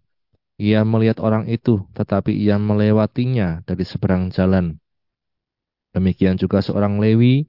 Ia 0.56 0.88
melihat 0.88 1.20
orang 1.20 1.52
itu, 1.52 1.84
tetapi 1.92 2.32
ia 2.32 2.56
melewatinya 2.56 3.60
dari 3.68 3.84
seberang 3.84 4.32
jalan. 4.32 4.80
Demikian 5.92 6.40
juga 6.40 6.64
seorang 6.64 6.96
Lewi 6.96 7.44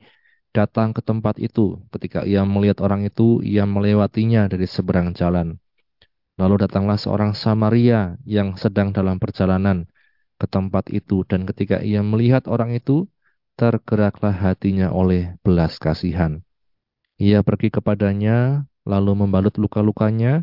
datang 0.52 0.92
ke 0.92 1.00
tempat 1.00 1.40
itu. 1.40 1.80
Ketika 1.96 2.28
ia 2.28 2.44
melihat 2.44 2.84
orang 2.84 3.08
itu, 3.08 3.40
ia 3.40 3.64
melewatinya 3.64 4.52
dari 4.52 4.68
seberang 4.68 5.16
jalan. 5.16 5.56
Lalu 6.36 6.68
datanglah 6.68 7.00
seorang 7.00 7.32
Samaria 7.32 8.20
yang 8.28 8.60
sedang 8.60 8.92
dalam 8.92 9.24
perjalanan 9.24 9.88
ke 10.36 10.48
tempat 10.52 10.92
itu 10.92 11.24
dan 11.30 11.48
ketika 11.48 11.80
ia 11.80 12.04
melihat 12.04 12.50
orang 12.52 12.76
itu, 12.76 13.08
tergeraklah 13.62 14.34
hatinya 14.34 14.90
oleh 14.90 15.38
belas 15.46 15.78
kasihan. 15.78 16.42
Ia 17.22 17.46
pergi 17.46 17.70
kepadanya, 17.70 18.66
lalu 18.90 19.14
membalut 19.14 19.54
luka-lukanya, 19.62 20.42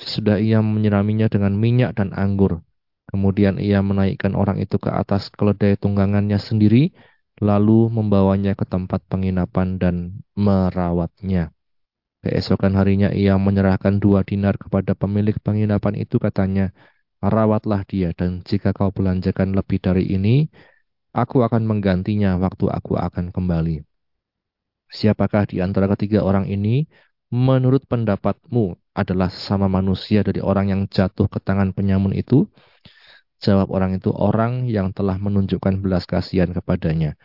sesudah 0.00 0.40
ia 0.40 0.64
menyiraminya 0.64 1.28
dengan 1.28 1.52
minyak 1.52 2.00
dan 2.00 2.16
anggur. 2.16 2.64
Kemudian 3.04 3.60
ia 3.60 3.84
menaikkan 3.84 4.32
orang 4.32 4.56
itu 4.64 4.80
ke 4.80 4.88
atas 4.88 5.28
keledai 5.28 5.76
tunggangannya 5.76 6.40
sendiri, 6.40 6.96
lalu 7.44 7.92
membawanya 7.92 8.56
ke 8.56 8.64
tempat 8.64 9.04
penginapan 9.12 9.76
dan 9.76 10.24
merawatnya. 10.32 11.52
Keesokan 12.24 12.80
harinya 12.80 13.12
ia 13.12 13.36
menyerahkan 13.36 14.00
dua 14.00 14.24
dinar 14.24 14.56
kepada 14.56 14.96
pemilik 14.96 15.36
penginapan 15.44 16.00
itu 16.00 16.16
katanya, 16.16 16.72
rawatlah 17.20 17.84
dia 17.84 18.16
dan 18.16 18.40
jika 18.40 18.72
kau 18.72 18.88
belanjakan 18.88 19.52
lebih 19.52 19.84
dari 19.84 20.08
ini, 20.08 20.48
aku 21.14 21.46
akan 21.46 21.62
menggantinya 21.64 22.34
waktu 22.36 22.66
aku 22.66 22.98
akan 22.98 23.30
kembali. 23.30 23.86
Siapakah 24.90 25.46
di 25.46 25.62
antara 25.62 25.86
ketiga 25.94 26.26
orang 26.26 26.50
ini 26.50 26.90
menurut 27.30 27.86
pendapatmu 27.86 28.74
adalah 28.94 29.30
sesama 29.30 29.70
manusia 29.70 30.26
dari 30.26 30.42
orang 30.42 30.70
yang 30.70 30.82
jatuh 30.90 31.30
ke 31.30 31.38
tangan 31.38 31.70
penyamun 31.70 32.12
itu? 32.14 32.50
Jawab 33.38 33.70
orang 33.70 33.98
itu 33.98 34.10
orang 34.14 34.66
yang 34.66 34.90
telah 34.94 35.18
menunjukkan 35.18 35.82
belas 35.82 36.06
kasihan 36.06 36.50
kepadanya. 36.50 37.18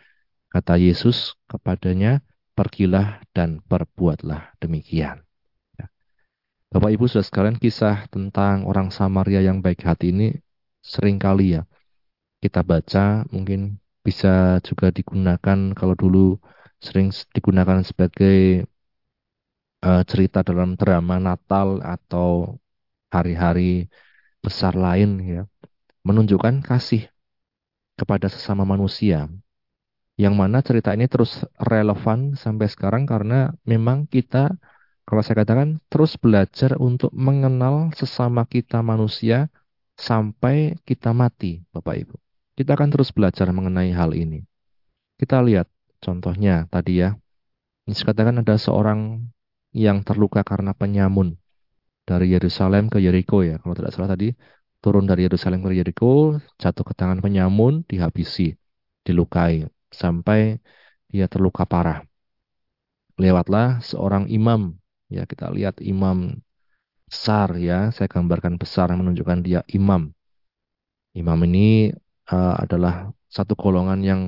Kata 0.50 0.74
Yesus 0.74 1.38
kepadanya, 1.46 2.26
pergilah 2.58 3.22
dan 3.30 3.62
perbuatlah 3.62 4.58
demikian. 4.58 5.22
Ya. 5.78 5.86
Bapak 6.74 6.90
Ibu 6.90 7.06
sudah 7.06 7.22
sekalian 7.22 7.56
kisah 7.56 8.10
tentang 8.10 8.66
orang 8.66 8.90
Samaria 8.90 9.40
yang 9.46 9.62
baik 9.62 9.86
hati 9.86 10.10
ini 10.10 10.34
sering 10.82 11.22
kali 11.22 11.54
ya 11.54 11.69
kita 12.42 12.60
baca 12.70 13.24
mungkin 13.34 13.60
bisa 14.06 14.58
juga 14.68 14.86
digunakan 14.98 15.58
kalau 15.78 15.94
dulu 16.02 16.18
sering 16.80 17.08
digunakan 17.36 17.84
sebagai 17.84 18.64
uh, 19.84 20.02
cerita 20.10 20.40
dalam 20.40 20.74
drama 20.80 21.16
Natal 21.20 21.84
atau 21.84 22.56
hari-hari 23.12 23.92
besar 24.44 24.72
lain 24.72 25.20
ya 25.20 25.42
menunjukkan 26.08 26.64
kasih 26.64 27.02
kepada 28.00 28.32
sesama 28.32 28.64
manusia 28.64 29.28
yang 30.16 30.34
mana 30.40 30.64
cerita 30.64 30.96
ini 30.96 31.06
terus 31.12 31.44
relevan 31.60 32.36
sampai 32.36 32.66
sekarang 32.72 33.04
karena 33.04 33.52
memang 33.68 34.08
kita 34.08 34.56
kalau 35.08 35.20
saya 35.26 35.42
katakan 35.42 35.82
terus 35.90 36.14
belajar 36.16 36.78
untuk 36.78 37.10
mengenal 37.12 37.90
sesama 37.98 38.46
kita 38.46 38.78
manusia 38.78 39.50
sampai 39.98 40.78
kita 40.88 41.10
mati, 41.12 41.66
Bapak 41.74 41.94
Ibu. 42.06 42.29
Kita 42.60 42.76
akan 42.76 42.92
terus 42.92 43.08
belajar 43.08 43.48
mengenai 43.56 43.88
hal 43.96 44.12
ini. 44.12 44.44
Kita 45.16 45.40
lihat 45.40 45.64
contohnya 45.96 46.68
tadi 46.68 47.00
ya. 47.00 47.16
Ini 47.88 47.96
katakan 47.96 48.44
ada 48.44 48.60
seorang 48.60 49.24
yang 49.72 50.04
terluka 50.04 50.44
karena 50.44 50.76
penyamun 50.76 51.40
dari 52.04 52.36
Yerusalem 52.36 52.92
ke 52.92 53.00
Yeriko 53.00 53.40
ya. 53.40 53.56
Kalau 53.64 53.72
tidak 53.72 53.96
salah 53.96 54.12
tadi 54.12 54.36
turun 54.84 55.08
dari 55.08 55.24
Yerusalem 55.24 55.64
ke 55.64 55.72
Yeriko, 55.72 56.36
jatuh 56.60 56.84
ke 56.84 56.92
tangan 56.92 57.24
penyamun, 57.24 57.80
dihabisi, 57.88 58.52
dilukai 59.08 59.64
sampai 59.88 60.60
dia 61.08 61.32
terluka 61.32 61.64
parah. 61.64 62.04
Lewatlah 63.16 63.80
seorang 63.80 64.28
imam, 64.28 64.76
ya 65.08 65.24
kita 65.24 65.48
lihat 65.48 65.80
imam 65.80 66.44
besar 67.08 67.56
ya, 67.56 67.88
saya 67.88 68.12
gambarkan 68.12 68.60
besar 68.60 68.92
yang 68.92 69.00
menunjukkan 69.00 69.48
dia 69.48 69.64
imam. 69.72 70.12
Imam 71.16 71.40
ini 71.48 71.96
uh, 72.30 72.54
adalah 72.62 73.10
satu 73.30 73.58
golongan 73.58 74.00
yang 74.02 74.22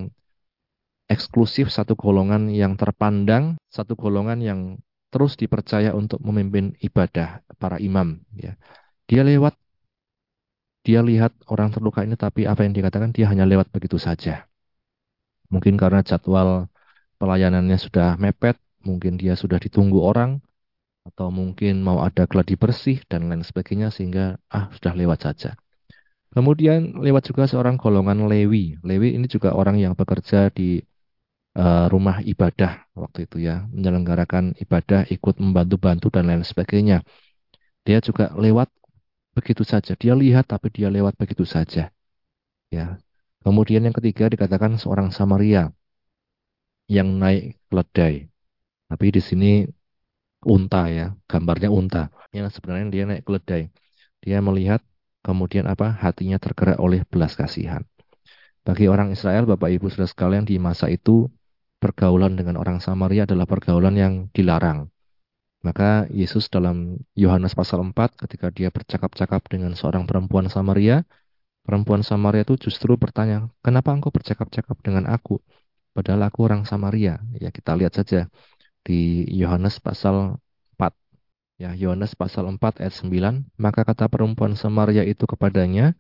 eksklusif, 1.10 1.70
satu 1.70 1.94
golongan 1.94 2.50
yang 2.50 2.74
terpandang, 2.78 3.58
satu 3.68 3.94
golongan 3.98 4.38
yang 4.42 4.60
terus 5.12 5.36
dipercaya 5.36 5.92
untuk 5.92 6.24
memimpin 6.24 6.72
ibadah 6.80 7.44
para 7.60 7.76
imam. 7.76 8.22
Ya. 8.32 8.56
Dia 9.04 9.22
lewat, 9.26 9.54
dia 10.82 11.04
lihat 11.04 11.36
orang 11.52 11.68
terluka 11.68 12.00
ini, 12.02 12.16
tapi 12.16 12.48
apa 12.48 12.64
yang 12.64 12.72
dikatakan 12.72 13.12
dia 13.12 13.28
hanya 13.28 13.44
lewat 13.44 13.68
begitu 13.68 14.00
saja. 14.00 14.48
Mungkin 15.52 15.76
karena 15.76 16.00
jadwal 16.00 16.72
pelayanannya 17.20 17.76
sudah 17.76 18.16
mepet, 18.16 18.56
mungkin 18.80 19.20
dia 19.20 19.36
sudah 19.36 19.60
ditunggu 19.60 20.00
orang, 20.00 20.40
atau 21.04 21.28
mungkin 21.28 21.82
mau 21.84 22.00
ada 22.00 22.24
gladi 22.24 22.56
bersih 22.56 23.02
dan 23.10 23.28
lain 23.28 23.44
sebagainya 23.44 23.92
sehingga 23.92 24.38
ah 24.48 24.72
sudah 24.72 24.96
lewat 24.96 25.28
saja. 25.28 25.58
Kemudian 26.32 26.96
lewat 26.96 27.28
juga 27.28 27.44
seorang 27.44 27.76
golongan 27.76 28.24
Lewi. 28.24 28.80
Lewi 28.80 29.20
ini 29.20 29.28
juga 29.28 29.52
orang 29.52 29.76
yang 29.76 29.92
bekerja 29.92 30.48
di 30.48 30.80
uh, 31.60 31.86
rumah 31.92 32.24
ibadah 32.24 32.88
waktu 32.96 33.28
itu 33.28 33.44
ya, 33.44 33.68
menyelenggarakan 33.68 34.56
ibadah, 34.56 35.04
ikut 35.12 35.36
membantu-bantu 35.36 36.08
dan 36.08 36.32
lain 36.32 36.40
sebagainya. 36.40 37.04
Dia 37.84 38.00
juga 38.00 38.32
lewat 38.32 38.72
begitu 39.36 39.60
saja. 39.60 39.92
Dia 39.92 40.16
lihat 40.16 40.48
tapi 40.48 40.72
dia 40.72 40.88
lewat 40.88 41.20
begitu 41.20 41.44
saja. 41.44 41.92
Ya. 42.72 42.96
Kemudian 43.44 43.84
yang 43.84 43.92
ketiga 43.92 44.30
dikatakan 44.32 44.80
seorang 44.80 45.12
Samaria 45.12 45.68
yang 46.88 47.08
naik 47.18 47.60
keledai. 47.68 48.30
Tapi 48.88 49.06
di 49.12 49.20
sini 49.20 49.50
unta 50.46 50.88
ya, 50.88 51.12
gambarnya 51.28 51.68
unta. 51.68 52.08
Yang 52.32 52.56
sebenarnya 52.56 52.86
dia 52.88 53.04
naik 53.04 53.24
keledai. 53.28 53.62
Dia 54.22 54.38
melihat 54.40 54.80
kemudian 55.22 55.70
apa? 55.70 55.94
Hatinya 55.94 56.36
tergerak 56.42 56.78
oleh 56.82 57.06
belas 57.08 57.38
kasihan. 57.38 57.82
Bagi 58.62 58.86
orang 58.86 59.10
Israel, 59.10 59.42
Bapak 59.46 59.74
Ibu 59.74 59.90
Saudara 59.90 60.06
sekalian 60.06 60.46
di 60.46 60.54
masa 60.58 60.86
itu 60.86 61.26
pergaulan 61.82 62.38
dengan 62.38 62.54
orang 62.62 62.78
Samaria 62.78 63.26
adalah 63.26 63.42
pergaulan 63.42 63.98
yang 63.98 64.14
dilarang. 64.30 64.86
Maka 65.66 66.06
Yesus 66.10 66.46
dalam 66.50 66.98
Yohanes 67.14 67.54
pasal 67.54 67.82
4 67.82 68.18
ketika 68.18 68.50
dia 68.50 68.70
bercakap-cakap 68.70 69.46
dengan 69.50 69.74
seorang 69.74 70.06
perempuan 70.06 70.46
Samaria, 70.50 71.06
perempuan 71.66 72.02
Samaria 72.02 72.42
itu 72.46 72.54
justru 72.58 72.94
bertanya, 72.98 73.50
"Kenapa 73.62 73.94
engkau 73.94 74.10
bercakap-cakap 74.10 74.78
dengan 74.82 75.06
aku? 75.10 75.38
Padahal 75.94 76.26
aku 76.26 76.38
orang 76.46 76.62
Samaria." 76.66 77.22
Ya, 77.38 77.50
kita 77.54 77.74
lihat 77.78 77.94
saja 77.98 78.26
di 78.82 79.26
Yohanes 79.30 79.78
pasal 79.78 80.38
4. 80.38 80.51
Ya, 81.62 81.70
Yohanes 81.78 82.18
pasal 82.18 82.44
4 82.50 82.82
ayat 82.82 82.90
9, 82.90 83.46
maka 83.54 83.86
kata 83.86 84.10
perempuan 84.10 84.58
Samaria 84.58 85.06
itu 85.06 85.30
kepadanya, 85.30 85.94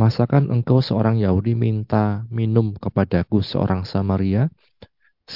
"Masakan 0.00 0.48
engkau 0.48 0.80
seorang 0.80 1.20
Yahudi 1.20 1.52
minta 1.52 2.24
minum 2.32 2.72
kepadaku 2.72 3.44
seorang 3.44 3.84
Samaria?" 3.84 4.48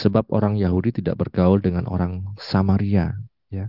Sebab 0.00 0.24
orang 0.32 0.56
Yahudi 0.56 0.90
tidak 1.00 1.20
bergaul 1.20 1.60
dengan 1.60 1.84
orang 1.84 2.32
Samaria 2.40 3.20
ya. 3.52 3.68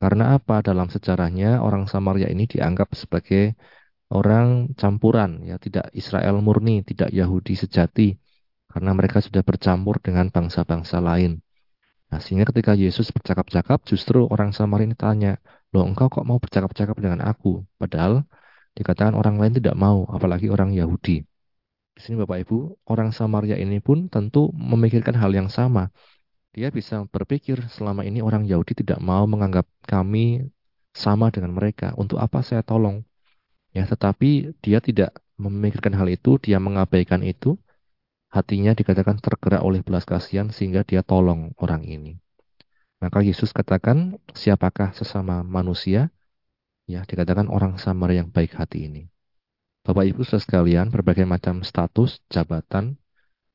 Karena 0.00 0.24
apa? 0.36 0.64
Dalam 0.64 0.88
sejarahnya 0.88 1.60
orang 1.60 1.84
Samaria 1.92 2.28
ini 2.32 2.44
dianggap 2.48 2.96
sebagai 2.96 3.56
orang 4.12 4.72
campuran 4.80 5.44
ya, 5.44 5.56
tidak 5.60 5.92
Israel 5.92 6.40
murni, 6.40 6.80
tidak 6.88 7.12
Yahudi 7.12 7.52
sejati 7.52 8.16
karena 8.72 8.90
mereka 8.96 9.18
sudah 9.20 9.44
bercampur 9.44 10.00
dengan 10.00 10.32
bangsa-bangsa 10.32 11.00
lain. 11.04 11.40
Nah, 12.08 12.20
sehingga 12.24 12.48
ketika 12.48 12.72
Yesus 12.72 13.12
bercakap-cakap, 13.12 13.84
justru 13.84 14.24
orang 14.24 14.56
Samaria 14.56 14.88
ini 14.88 14.96
tanya, 14.96 15.36
loh 15.72 15.84
engkau 15.84 16.08
kok 16.08 16.24
mau 16.24 16.40
bercakap-cakap 16.40 16.96
dengan 16.96 17.20
aku? 17.20 17.68
Padahal 17.76 18.24
dikatakan 18.72 19.12
orang 19.12 19.36
lain 19.36 19.52
tidak 19.60 19.76
mau, 19.76 20.08
apalagi 20.08 20.48
orang 20.48 20.72
Yahudi. 20.72 21.20
Di 21.98 22.00
sini 22.00 22.16
Bapak 22.22 22.46
Ibu, 22.46 22.88
orang 22.88 23.10
Samaria 23.12 23.58
ini 23.58 23.82
pun 23.82 24.06
tentu 24.08 24.48
memikirkan 24.54 25.18
hal 25.18 25.34
yang 25.34 25.50
sama. 25.50 25.92
Dia 26.54 26.72
bisa 26.72 27.04
berpikir 27.10 27.68
selama 27.68 28.06
ini 28.08 28.24
orang 28.24 28.48
Yahudi 28.48 28.72
tidak 28.80 29.02
mau 29.04 29.28
menganggap 29.28 29.68
kami 29.84 30.48
sama 30.96 31.28
dengan 31.28 31.52
mereka. 31.52 31.92
Untuk 31.98 32.22
apa 32.22 32.40
saya 32.40 32.64
tolong? 32.64 33.04
Ya, 33.76 33.84
tetapi 33.84 34.56
dia 34.64 34.80
tidak 34.80 35.12
memikirkan 35.36 35.92
hal 35.94 36.08
itu, 36.08 36.40
dia 36.40 36.56
mengabaikan 36.58 37.20
itu. 37.20 37.60
Hatinya 38.28 38.76
dikatakan 38.76 39.20
tergerak 39.20 39.64
oleh 39.64 39.80
belas 39.80 40.04
kasihan 40.04 40.52
sehingga 40.52 40.84
dia 40.84 41.00
tolong 41.00 41.56
orang 41.60 41.84
ini. 41.84 42.20
Maka 42.98 43.22
Yesus 43.24 43.54
katakan, 43.54 44.18
siapakah 44.34 44.92
sesama 44.92 45.40
manusia? 45.46 46.12
Ya, 46.84 47.04
dikatakan 47.06 47.48
orang 47.48 47.78
samar 47.80 48.12
yang 48.12 48.28
baik 48.28 48.58
hati 48.58 48.90
ini. 48.90 49.08
Bapak 49.86 50.04
Ibu 50.04 50.26
sekalian, 50.26 50.92
berbagai 50.92 51.24
macam 51.24 51.64
status, 51.64 52.20
jabatan, 52.28 52.98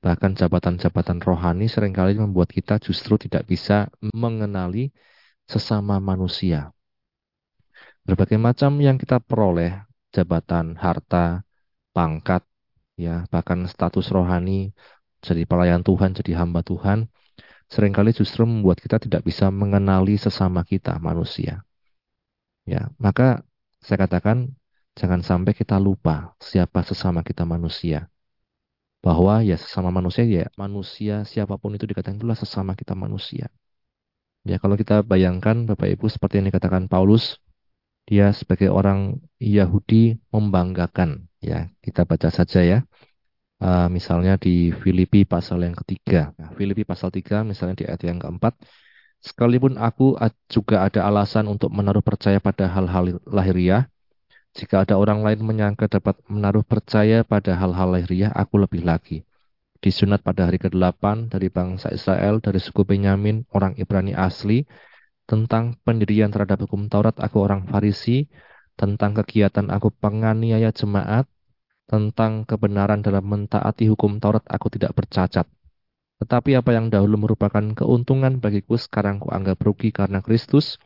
Bahkan 0.03 0.35
jabatan-jabatan 0.35 1.23
rohani 1.23 1.71
sering 1.71 1.95
kali 1.95 2.19
membuat 2.19 2.51
kita 2.51 2.75
justru 2.75 3.15
tidak 3.15 3.47
bisa 3.47 3.87
mengenali 4.11 4.91
sesama 5.47 5.95
manusia. 6.03 6.75
Berbagai 8.03 8.35
macam 8.35 8.83
yang 8.83 8.99
kita 8.99 9.23
peroleh, 9.23 9.79
jabatan, 10.11 10.75
harta, 10.75 11.47
pangkat, 11.95 12.43
ya, 12.99 13.25
bahkan 13.33 13.65
status 13.69 14.09
rohani, 14.15 14.73
jadi 15.23 15.47
pelayan 15.49 15.81
Tuhan, 15.87 16.11
jadi 16.17 16.31
hamba 16.39 16.61
Tuhan, 16.65 17.09
sering 17.71 17.93
kali 17.95 18.11
justru 18.13 18.43
membuat 18.45 18.77
kita 18.83 18.97
tidak 19.01 19.21
bisa 19.25 19.49
mengenali 19.49 20.15
sesama 20.19 20.61
kita 20.67 20.99
manusia. 21.01 21.63
Ya, 22.63 22.91
maka 23.01 23.43
saya 23.83 24.07
katakan 24.07 24.55
jangan 24.95 25.21
sampai 25.25 25.51
kita 25.57 25.75
lupa 25.81 26.37
siapa 26.39 26.79
sesama 26.85 27.25
kita 27.25 27.43
manusia 27.43 28.07
bahwa 29.03 29.43
ya 29.43 29.59
sesama 29.59 29.91
manusia 29.91 30.23
ya 30.23 30.47
manusia 30.55 31.27
siapa 31.27 31.59
pun 31.59 31.75
itu 31.75 31.83
dikatakan 31.83 32.15
itulah 32.15 32.39
sesama 32.39 32.71
kita 32.79 32.95
manusia. 32.95 33.51
Ya 34.47 34.59
kalau 34.59 34.75
kita 34.79 35.03
bayangkan 35.03 35.67
Bapak 35.67 35.87
Ibu 35.95 36.07
seperti 36.07 36.39
yang 36.39 36.47
dikatakan 36.51 36.87
Paulus, 36.91 37.39
dia 38.09 38.31
sebagai 38.35 38.69
orang 38.69 39.19
Yahudi 39.39 40.19
membanggakan. 40.33 41.29
Ya 41.39 41.71
kita 41.83 42.03
baca 42.03 42.29
saja 42.31 42.61
ya. 42.63 42.79
Uh, 43.63 43.87
misalnya 43.87 44.35
di 44.35 44.75
Filipi 44.75 45.23
pasal 45.23 45.63
yang 45.63 45.75
ketiga. 45.85 46.35
Nah, 46.35 46.51
Filipi 46.57 46.83
pasal 46.83 47.15
3 47.15 47.47
misalnya 47.47 47.75
di 47.79 47.85
ayat 47.87 48.01
yang 48.03 48.19
keempat. 48.19 48.59
Sekalipun 49.23 49.79
aku 49.79 50.19
juga 50.51 50.83
ada 50.83 51.07
alasan 51.07 51.47
untuk 51.47 51.71
menaruh 51.71 52.03
percaya 52.03 52.43
pada 52.43 52.67
hal-hal 52.67 53.23
lahiriah, 53.23 53.87
jika 54.53 54.85
ada 54.85 55.01
orang 55.01 55.25
lain 55.25 55.41
menyangka 55.41 55.89
dapat 55.89 56.21
menaruh 56.29 56.61
percaya 56.61 57.25
pada 57.25 57.57
hal-hal 57.57 57.89
lahiriah, 57.89 58.29
aku 58.29 58.61
lebih 58.61 58.85
lagi. 58.85 59.25
Disunat 59.81 60.21
pada 60.21 60.45
hari 60.45 60.61
ke-8 60.61 61.33
dari 61.33 61.49
bangsa 61.49 61.89
Israel, 61.89 62.37
dari 62.37 62.61
suku 62.61 62.85
Benyamin, 62.85 63.49
orang 63.49 63.73
Ibrani 63.81 64.13
asli, 64.13 64.61
tentang 65.23 65.79
pendirian 65.85 66.29
terhadap 66.29 66.63
hukum 66.67 66.91
Taurat, 66.91 67.15
aku 67.19 67.43
orang 67.43 67.67
Farisi, 67.69 68.27
tentang 68.75 69.15
kegiatan 69.17 69.69
aku 69.71 69.93
penganiaya 69.93 70.73
jemaat, 70.75 71.29
tentang 71.87 72.43
kebenaran 72.43 73.03
dalam 73.03 73.23
mentaati 73.27 73.87
hukum 73.87 74.19
Taurat, 74.19 74.43
aku 74.49 74.67
tidak 74.73 74.95
bercacat. 74.97 75.47
Tetapi 76.19 76.55
apa 76.55 76.71
yang 76.71 76.87
dahulu 76.87 77.27
merupakan 77.27 77.63
keuntungan 77.75 78.39
bagiku, 78.39 78.79
sekarang 78.79 79.19
kuanggap 79.19 79.59
rugi 79.59 79.91
karena 79.91 80.23
Kristus, 80.23 80.79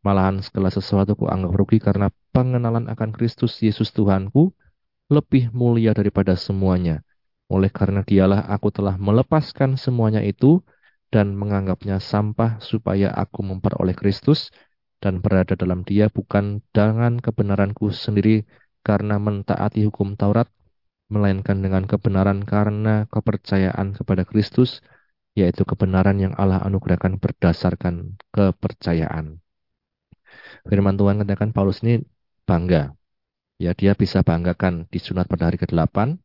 Malahan 0.00 0.40
segala 0.40 0.72
sesuatu 0.72 1.12
ku 1.12 1.28
anggap 1.28 1.52
rugi 1.52 1.76
karena 1.76 2.08
pengenalan 2.32 2.88
akan 2.88 3.12
Kristus 3.12 3.60
Yesus 3.60 3.92
Tuhanku 3.92 4.48
lebih 5.12 5.52
mulia 5.52 5.92
daripada 5.92 6.32
semuanya. 6.40 7.04
Oleh 7.52 7.68
karena 7.68 8.00
dialah 8.00 8.48
aku 8.48 8.72
telah 8.72 8.96
melepaskan 8.96 9.76
semuanya 9.76 10.24
itu 10.24 10.64
dan 11.10 11.34
menganggapnya 11.34 11.98
sampah 11.98 12.62
supaya 12.62 13.10
aku 13.10 13.42
memperoleh 13.42 13.98
Kristus 13.98 14.54
dan 15.02 15.18
berada 15.18 15.58
dalam 15.58 15.82
dia 15.82 16.06
bukan 16.06 16.62
dengan 16.70 17.18
kebenaranku 17.18 17.90
sendiri 17.90 18.46
karena 18.86 19.18
mentaati 19.18 19.84
hukum 19.84 20.14
Taurat, 20.14 20.46
melainkan 21.10 21.60
dengan 21.60 21.84
kebenaran 21.84 22.46
karena 22.46 23.10
kepercayaan 23.10 23.98
kepada 23.98 24.22
Kristus, 24.22 24.80
yaitu 25.34 25.66
kebenaran 25.66 26.16
yang 26.20 26.32
Allah 26.38 26.62
anugerahkan 26.62 27.18
berdasarkan 27.18 28.16
kepercayaan. 28.30 29.42
Firman 30.68 30.94
Tuhan 30.94 31.20
katakan 31.24 31.50
Paulus 31.50 31.82
ini 31.82 32.04
bangga. 32.46 32.94
Ya, 33.60 33.76
dia 33.76 33.92
bisa 33.92 34.24
banggakan 34.24 34.88
disunat 34.88 35.28
pada 35.28 35.52
hari 35.52 35.60
ke-8 35.60 36.16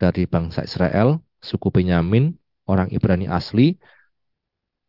dari 0.00 0.24
bangsa 0.24 0.64
Israel, 0.64 1.20
suku 1.44 1.68
Benyamin, 1.68 2.40
orang 2.64 2.88
Ibrani 2.88 3.28
asli, 3.28 3.76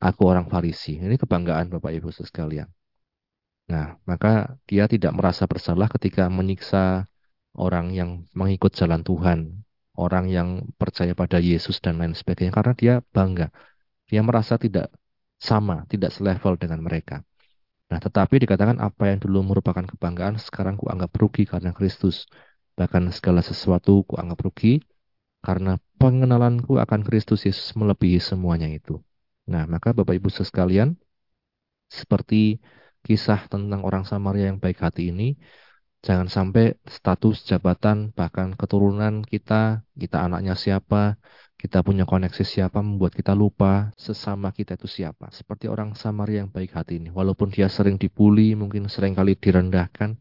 aku 0.06 0.22
orang 0.30 0.46
Farisi. 0.52 1.02
Ini 1.02 1.18
kebanggaan 1.18 1.74
Bapak 1.74 1.92
Ibu 1.98 2.14
sekalian. 2.14 2.70
Nah, 3.66 3.98
maka 4.06 4.62
dia 4.70 4.86
tidak 4.86 5.18
merasa 5.18 5.50
bersalah 5.50 5.90
ketika 5.90 6.30
menyiksa 6.30 7.10
orang 7.58 7.90
yang 7.98 8.10
mengikut 8.38 8.78
jalan 8.78 9.02
Tuhan, 9.02 9.66
orang 9.98 10.30
yang 10.30 10.50
percaya 10.78 11.18
pada 11.18 11.42
Yesus 11.42 11.82
dan 11.82 11.98
lain 11.98 12.14
sebagainya 12.14 12.54
karena 12.54 12.74
dia 12.78 12.94
bangga. 13.10 13.50
Dia 14.06 14.22
merasa 14.22 14.62
tidak 14.62 14.94
sama, 15.42 15.90
tidak 15.90 16.14
selevel 16.14 16.62
dengan 16.62 16.86
mereka. 16.86 17.26
Nah, 17.90 17.98
tetapi 17.98 18.38
dikatakan 18.46 18.78
apa 18.82 19.10
yang 19.10 19.20
dulu 19.22 19.56
merupakan 19.56 19.86
kebanggaan, 19.86 20.38
sekarang 20.38 20.78
kuanggap 20.78 21.10
rugi 21.18 21.50
karena 21.50 21.74
Kristus. 21.74 22.30
Bahkan 22.78 23.10
segala 23.16 23.42
sesuatu 23.42 24.06
kuanggap 24.06 24.46
rugi 24.46 24.84
karena 25.42 25.78
pengenalanku 25.98 26.78
akan 26.82 27.02
Kristus 27.08 27.46
Yesus 27.50 27.74
melebihi 27.74 28.20
semuanya 28.22 28.70
itu. 28.70 29.02
Nah, 29.52 29.64
maka 29.74 29.90
Bapak 29.98 30.16
Ibu 30.18 30.30
sekalian, 30.34 30.90
seperti 32.00 32.36
kisah 33.06 33.40
tentang 33.52 33.82
orang 33.88 34.04
Samaria 34.10 34.50
yang 34.50 34.58
baik 34.64 34.82
hati 34.86 35.14
ini, 35.14 35.38
jangan 36.06 36.28
sampai 36.30 36.64
status 36.96 37.36
jabatan 37.50 37.98
bahkan 38.18 38.48
keturunan 38.60 39.22
kita, 39.32 39.86
kita 40.02 40.18
anaknya 40.26 40.54
siapa, 40.58 41.18
kita 41.62 41.78
punya 41.88 42.04
koneksi 42.12 42.44
siapa 42.54 42.80
membuat 42.88 43.14
kita 43.20 43.34
lupa 43.34 43.94
sesama 43.98 44.50
kita 44.58 44.78
itu 44.78 44.88
siapa. 44.98 45.26
Seperti 45.34 45.66
orang 45.74 45.90
Samaria 45.98 46.46
yang 46.46 46.52
baik 46.54 46.72
hati 46.78 46.94
ini. 47.02 47.10
Walaupun 47.14 47.48
dia 47.56 47.68
sering 47.70 47.96
dibully, 48.02 48.54
mungkin 48.62 48.90
sering 48.90 49.14
kali 49.18 49.34
direndahkan. 49.38 50.18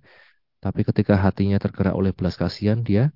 Tapi 0.65 0.81
ketika 0.89 1.15
hatinya 1.21 1.59
tergerak 1.61 1.95
oleh 2.01 2.13
belas 2.17 2.35
kasihan, 2.41 2.81
dia 2.81 3.13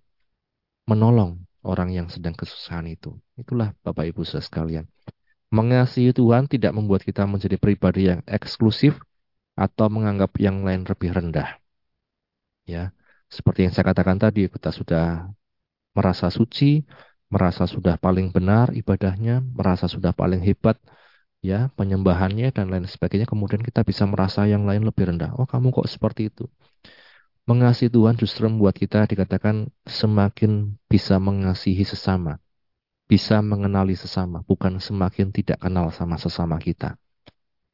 menolong. 0.90 1.44
orang 1.68 1.90
yang 1.92 2.08
sedang 2.08 2.32
kesusahan 2.38 2.86
itu. 2.88 3.18
Itulah 3.36 3.74
Bapak 3.84 4.08
Ibu 4.08 4.22
sekalian. 4.24 4.86
Mengasihi 5.48 6.12
Tuhan 6.12 6.44
tidak 6.44 6.76
membuat 6.76 7.02
kita 7.08 7.24
menjadi 7.24 7.56
pribadi 7.56 8.12
yang 8.12 8.20
eksklusif 8.28 9.00
atau 9.56 9.88
menganggap 9.88 10.36
yang 10.36 10.60
lain 10.60 10.84
lebih 10.84 11.10
rendah. 11.16 11.56
Ya, 12.68 12.92
seperti 13.32 13.64
yang 13.64 13.72
saya 13.72 13.88
katakan 13.88 14.20
tadi, 14.20 14.44
kita 14.52 14.68
sudah 14.68 15.32
merasa 15.96 16.28
suci, 16.28 16.84
merasa 17.32 17.64
sudah 17.64 17.96
paling 17.96 18.28
benar 18.28 18.76
ibadahnya, 18.76 19.40
merasa 19.40 19.88
sudah 19.88 20.12
paling 20.12 20.44
hebat 20.44 20.76
ya 21.38 21.70
penyembahannya 21.78 22.50
dan 22.50 22.66
lain 22.66 22.84
sebagainya 22.90 23.24
kemudian 23.30 23.62
kita 23.62 23.86
bisa 23.86 24.04
merasa 24.04 24.44
yang 24.44 24.68
lain 24.68 24.84
lebih 24.84 25.08
rendah. 25.08 25.32
Oh 25.38 25.48
kamu 25.48 25.72
kok 25.72 25.88
seperti 25.88 26.28
itu? 26.28 26.44
Mengasihi 27.48 27.88
Tuhan 27.88 28.20
justru 28.20 28.44
membuat 28.52 28.76
kita 28.76 29.08
dikatakan 29.08 29.72
semakin 29.88 30.76
bisa 30.92 31.16
mengasihi 31.16 31.80
sesama 31.88 32.36
bisa 33.08 33.40
mengenali 33.40 33.96
sesama 33.96 34.44
bukan 34.44 34.76
semakin 34.78 35.32
tidak 35.32 35.58
kenal 35.64 35.88
sama 35.88 36.20
sesama 36.20 36.60
kita. 36.60 37.00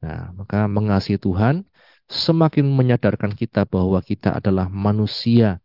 Nah 0.01 0.31
maka 0.33 0.71
mengasihi 0.71 1.19
Tuhan 1.19 1.67
semakin 2.07 2.63
menyadarkan 2.63 3.35
kita 3.35 3.67
bahwa 3.67 3.99
kita 3.99 4.39
adalah 4.39 4.71
manusia 4.71 5.59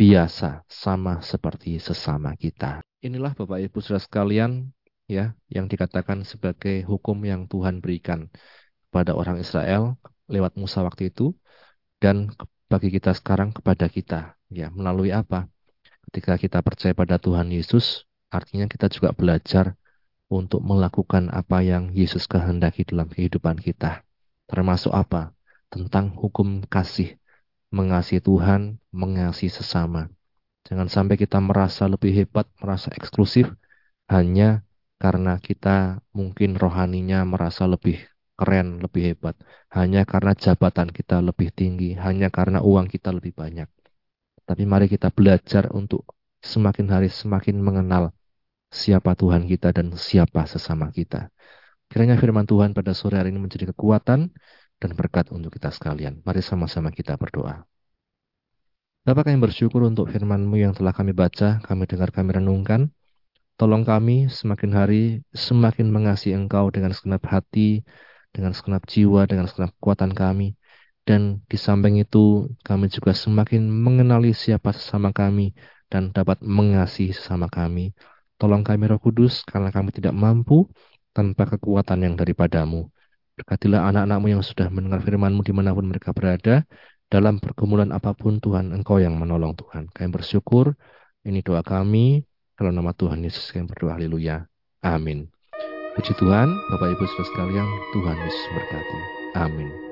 biasa 0.00 0.64
sama 0.66 1.20
seperti 1.20 1.76
sesama 1.76 2.32
kita. 2.34 2.80
Inilah 3.04 3.36
Bapak 3.36 3.60
Ibu 3.60 3.84
Saudara 3.84 4.00
sekalian 4.00 4.72
ya 5.04 5.36
yang 5.52 5.68
dikatakan 5.68 6.24
sebagai 6.24 6.80
hukum 6.88 7.20
yang 7.28 7.44
Tuhan 7.44 7.84
berikan 7.84 8.32
kepada 8.88 9.12
orang 9.12 9.36
Israel 9.36 10.00
lewat 10.32 10.56
Musa 10.56 10.80
waktu 10.80 11.12
itu 11.12 11.36
dan 12.00 12.32
bagi 12.72 12.88
kita 12.88 13.12
sekarang 13.12 13.52
kepada 13.52 13.84
kita. 13.92 14.40
Ya 14.48 14.72
melalui 14.72 15.12
apa? 15.12 15.44
Ketika 16.08 16.40
kita 16.40 16.58
percaya 16.64 16.96
pada 16.96 17.20
Tuhan 17.20 17.52
Yesus 17.52 18.08
artinya 18.32 18.66
kita 18.66 18.88
juga 18.88 19.12
belajar 19.12 19.76
untuk 20.32 20.64
melakukan 20.64 21.28
apa 21.28 21.60
yang 21.60 21.92
Yesus 21.92 22.24
kehendaki 22.24 22.88
dalam 22.88 23.12
kehidupan 23.12 23.60
kita 23.60 24.02
termasuk 24.48 24.90
apa 24.96 25.36
tentang 25.68 26.16
hukum 26.16 26.64
kasih 26.64 27.20
mengasihi 27.68 28.24
Tuhan 28.24 28.80
mengasihi 28.90 29.52
sesama 29.52 30.08
jangan 30.64 30.88
sampai 30.88 31.20
kita 31.20 31.36
merasa 31.44 31.84
lebih 31.84 32.12
hebat 32.16 32.48
merasa 32.58 32.88
eksklusif 32.96 33.52
hanya 34.08 34.64
karena 34.96 35.36
kita 35.36 36.00
mungkin 36.16 36.56
rohaninya 36.56 37.26
merasa 37.26 37.66
lebih 37.66 37.98
keren, 38.42 38.82
lebih 38.82 39.02
hebat. 39.14 39.34
Hanya 39.70 40.02
karena 40.02 40.32
jabatan 40.34 40.88
kita 40.90 41.22
lebih 41.22 41.54
tinggi, 41.54 41.94
hanya 41.98 42.28
karena 42.30 42.58
uang 42.58 42.86
kita 42.90 43.14
lebih 43.14 43.32
banyak. 43.34 43.68
Tapi 44.42 44.62
mari 44.66 44.86
kita 44.90 45.14
belajar 45.14 45.70
untuk 45.70 46.02
semakin 46.42 46.86
hari 46.90 47.08
semakin 47.10 47.62
mengenal 47.62 48.10
siapa 48.72 49.12
Tuhan 49.12 49.44
kita 49.44 49.76
dan 49.76 49.92
siapa 49.92 50.48
sesama 50.48 50.88
kita. 50.88 51.28
Kiranya 51.92 52.16
firman 52.16 52.48
Tuhan 52.48 52.72
pada 52.72 52.96
sore 52.96 53.20
hari 53.20 53.28
ini 53.28 53.44
menjadi 53.44 53.68
kekuatan 53.76 54.32
dan 54.80 54.90
berkat 54.96 55.28
untuk 55.28 55.52
kita 55.52 55.68
sekalian. 55.68 56.24
Mari 56.24 56.40
sama-sama 56.40 56.88
kita 56.88 57.20
berdoa. 57.20 57.68
Bapak 59.04 59.28
kami 59.28 59.38
bersyukur 59.44 59.84
untuk 59.84 60.08
firman-Mu 60.08 60.56
yang 60.56 60.72
telah 60.72 60.96
kami 60.96 61.12
baca, 61.12 61.60
kami 61.60 61.84
dengar, 61.84 62.08
kami 62.14 62.38
renungkan. 62.38 62.88
Tolong 63.60 63.84
kami 63.84 64.32
semakin 64.32 64.70
hari 64.72 65.02
semakin 65.36 65.92
mengasihi 65.92 66.32
Engkau 66.32 66.72
dengan 66.72 66.96
segenap 66.96 67.22
hati, 67.28 67.84
dengan 68.32 68.56
segenap 68.56 68.88
jiwa, 68.88 69.28
dengan 69.28 69.44
segenap 69.50 69.76
kekuatan 69.76 70.16
kami. 70.16 70.56
Dan 71.02 71.42
di 71.50 71.58
samping 71.58 71.98
itu 72.00 72.46
kami 72.62 72.88
juga 72.88 73.12
semakin 73.12 73.68
mengenali 73.68 74.32
siapa 74.32 74.70
sesama 74.70 75.10
kami 75.10 75.52
dan 75.90 76.14
dapat 76.14 76.40
mengasihi 76.40 77.12
sesama 77.12 77.50
kami. 77.50 77.92
Tolong 78.42 78.66
kami 78.66 78.90
roh 78.90 78.98
kudus 78.98 79.46
karena 79.46 79.70
kami 79.70 79.94
tidak 79.94 80.10
mampu 80.18 80.66
tanpa 81.14 81.46
kekuatan 81.46 82.02
yang 82.02 82.18
daripadamu. 82.18 82.90
Berkatilah 83.38 83.86
anak-anakmu 83.86 84.34
yang 84.34 84.42
sudah 84.42 84.66
mendengar 84.66 84.98
firmanmu 84.98 85.46
di 85.46 85.54
mana 85.54 85.70
pun 85.70 85.86
mereka 85.86 86.10
berada. 86.10 86.66
Dalam 87.06 87.38
pergumulan 87.38 87.94
apa 87.94 88.18
pun 88.18 88.42
Tuhan, 88.42 88.74
Engkau 88.74 88.98
yang 88.98 89.14
menolong 89.14 89.54
Tuhan. 89.54 89.86
Kami 89.94 90.10
bersyukur. 90.10 90.74
Ini 91.22 91.38
doa 91.46 91.62
kami 91.62 92.26
kalau 92.58 92.74
nama 92.74 92.90
Tuhan 92.90 93.22
Yesus 93.22 93.46
yang 93.54 93.70
berdoa, 93.70 93.94
haleluya. 93.94 94.42
Amin. 94.82 95.30
Puji 95.94 96.10
Tuhan, 96.18 96.50
Bapak 96.50 96.98
Ibu 96.98 97.04
Saudara 97.14 97.28
sekalian, 97.30 97.68
Tuhan 97.94 98.16
Yesus 98.26 98.44
berkati. 98.58 98.98
Amin. 99.38 99.91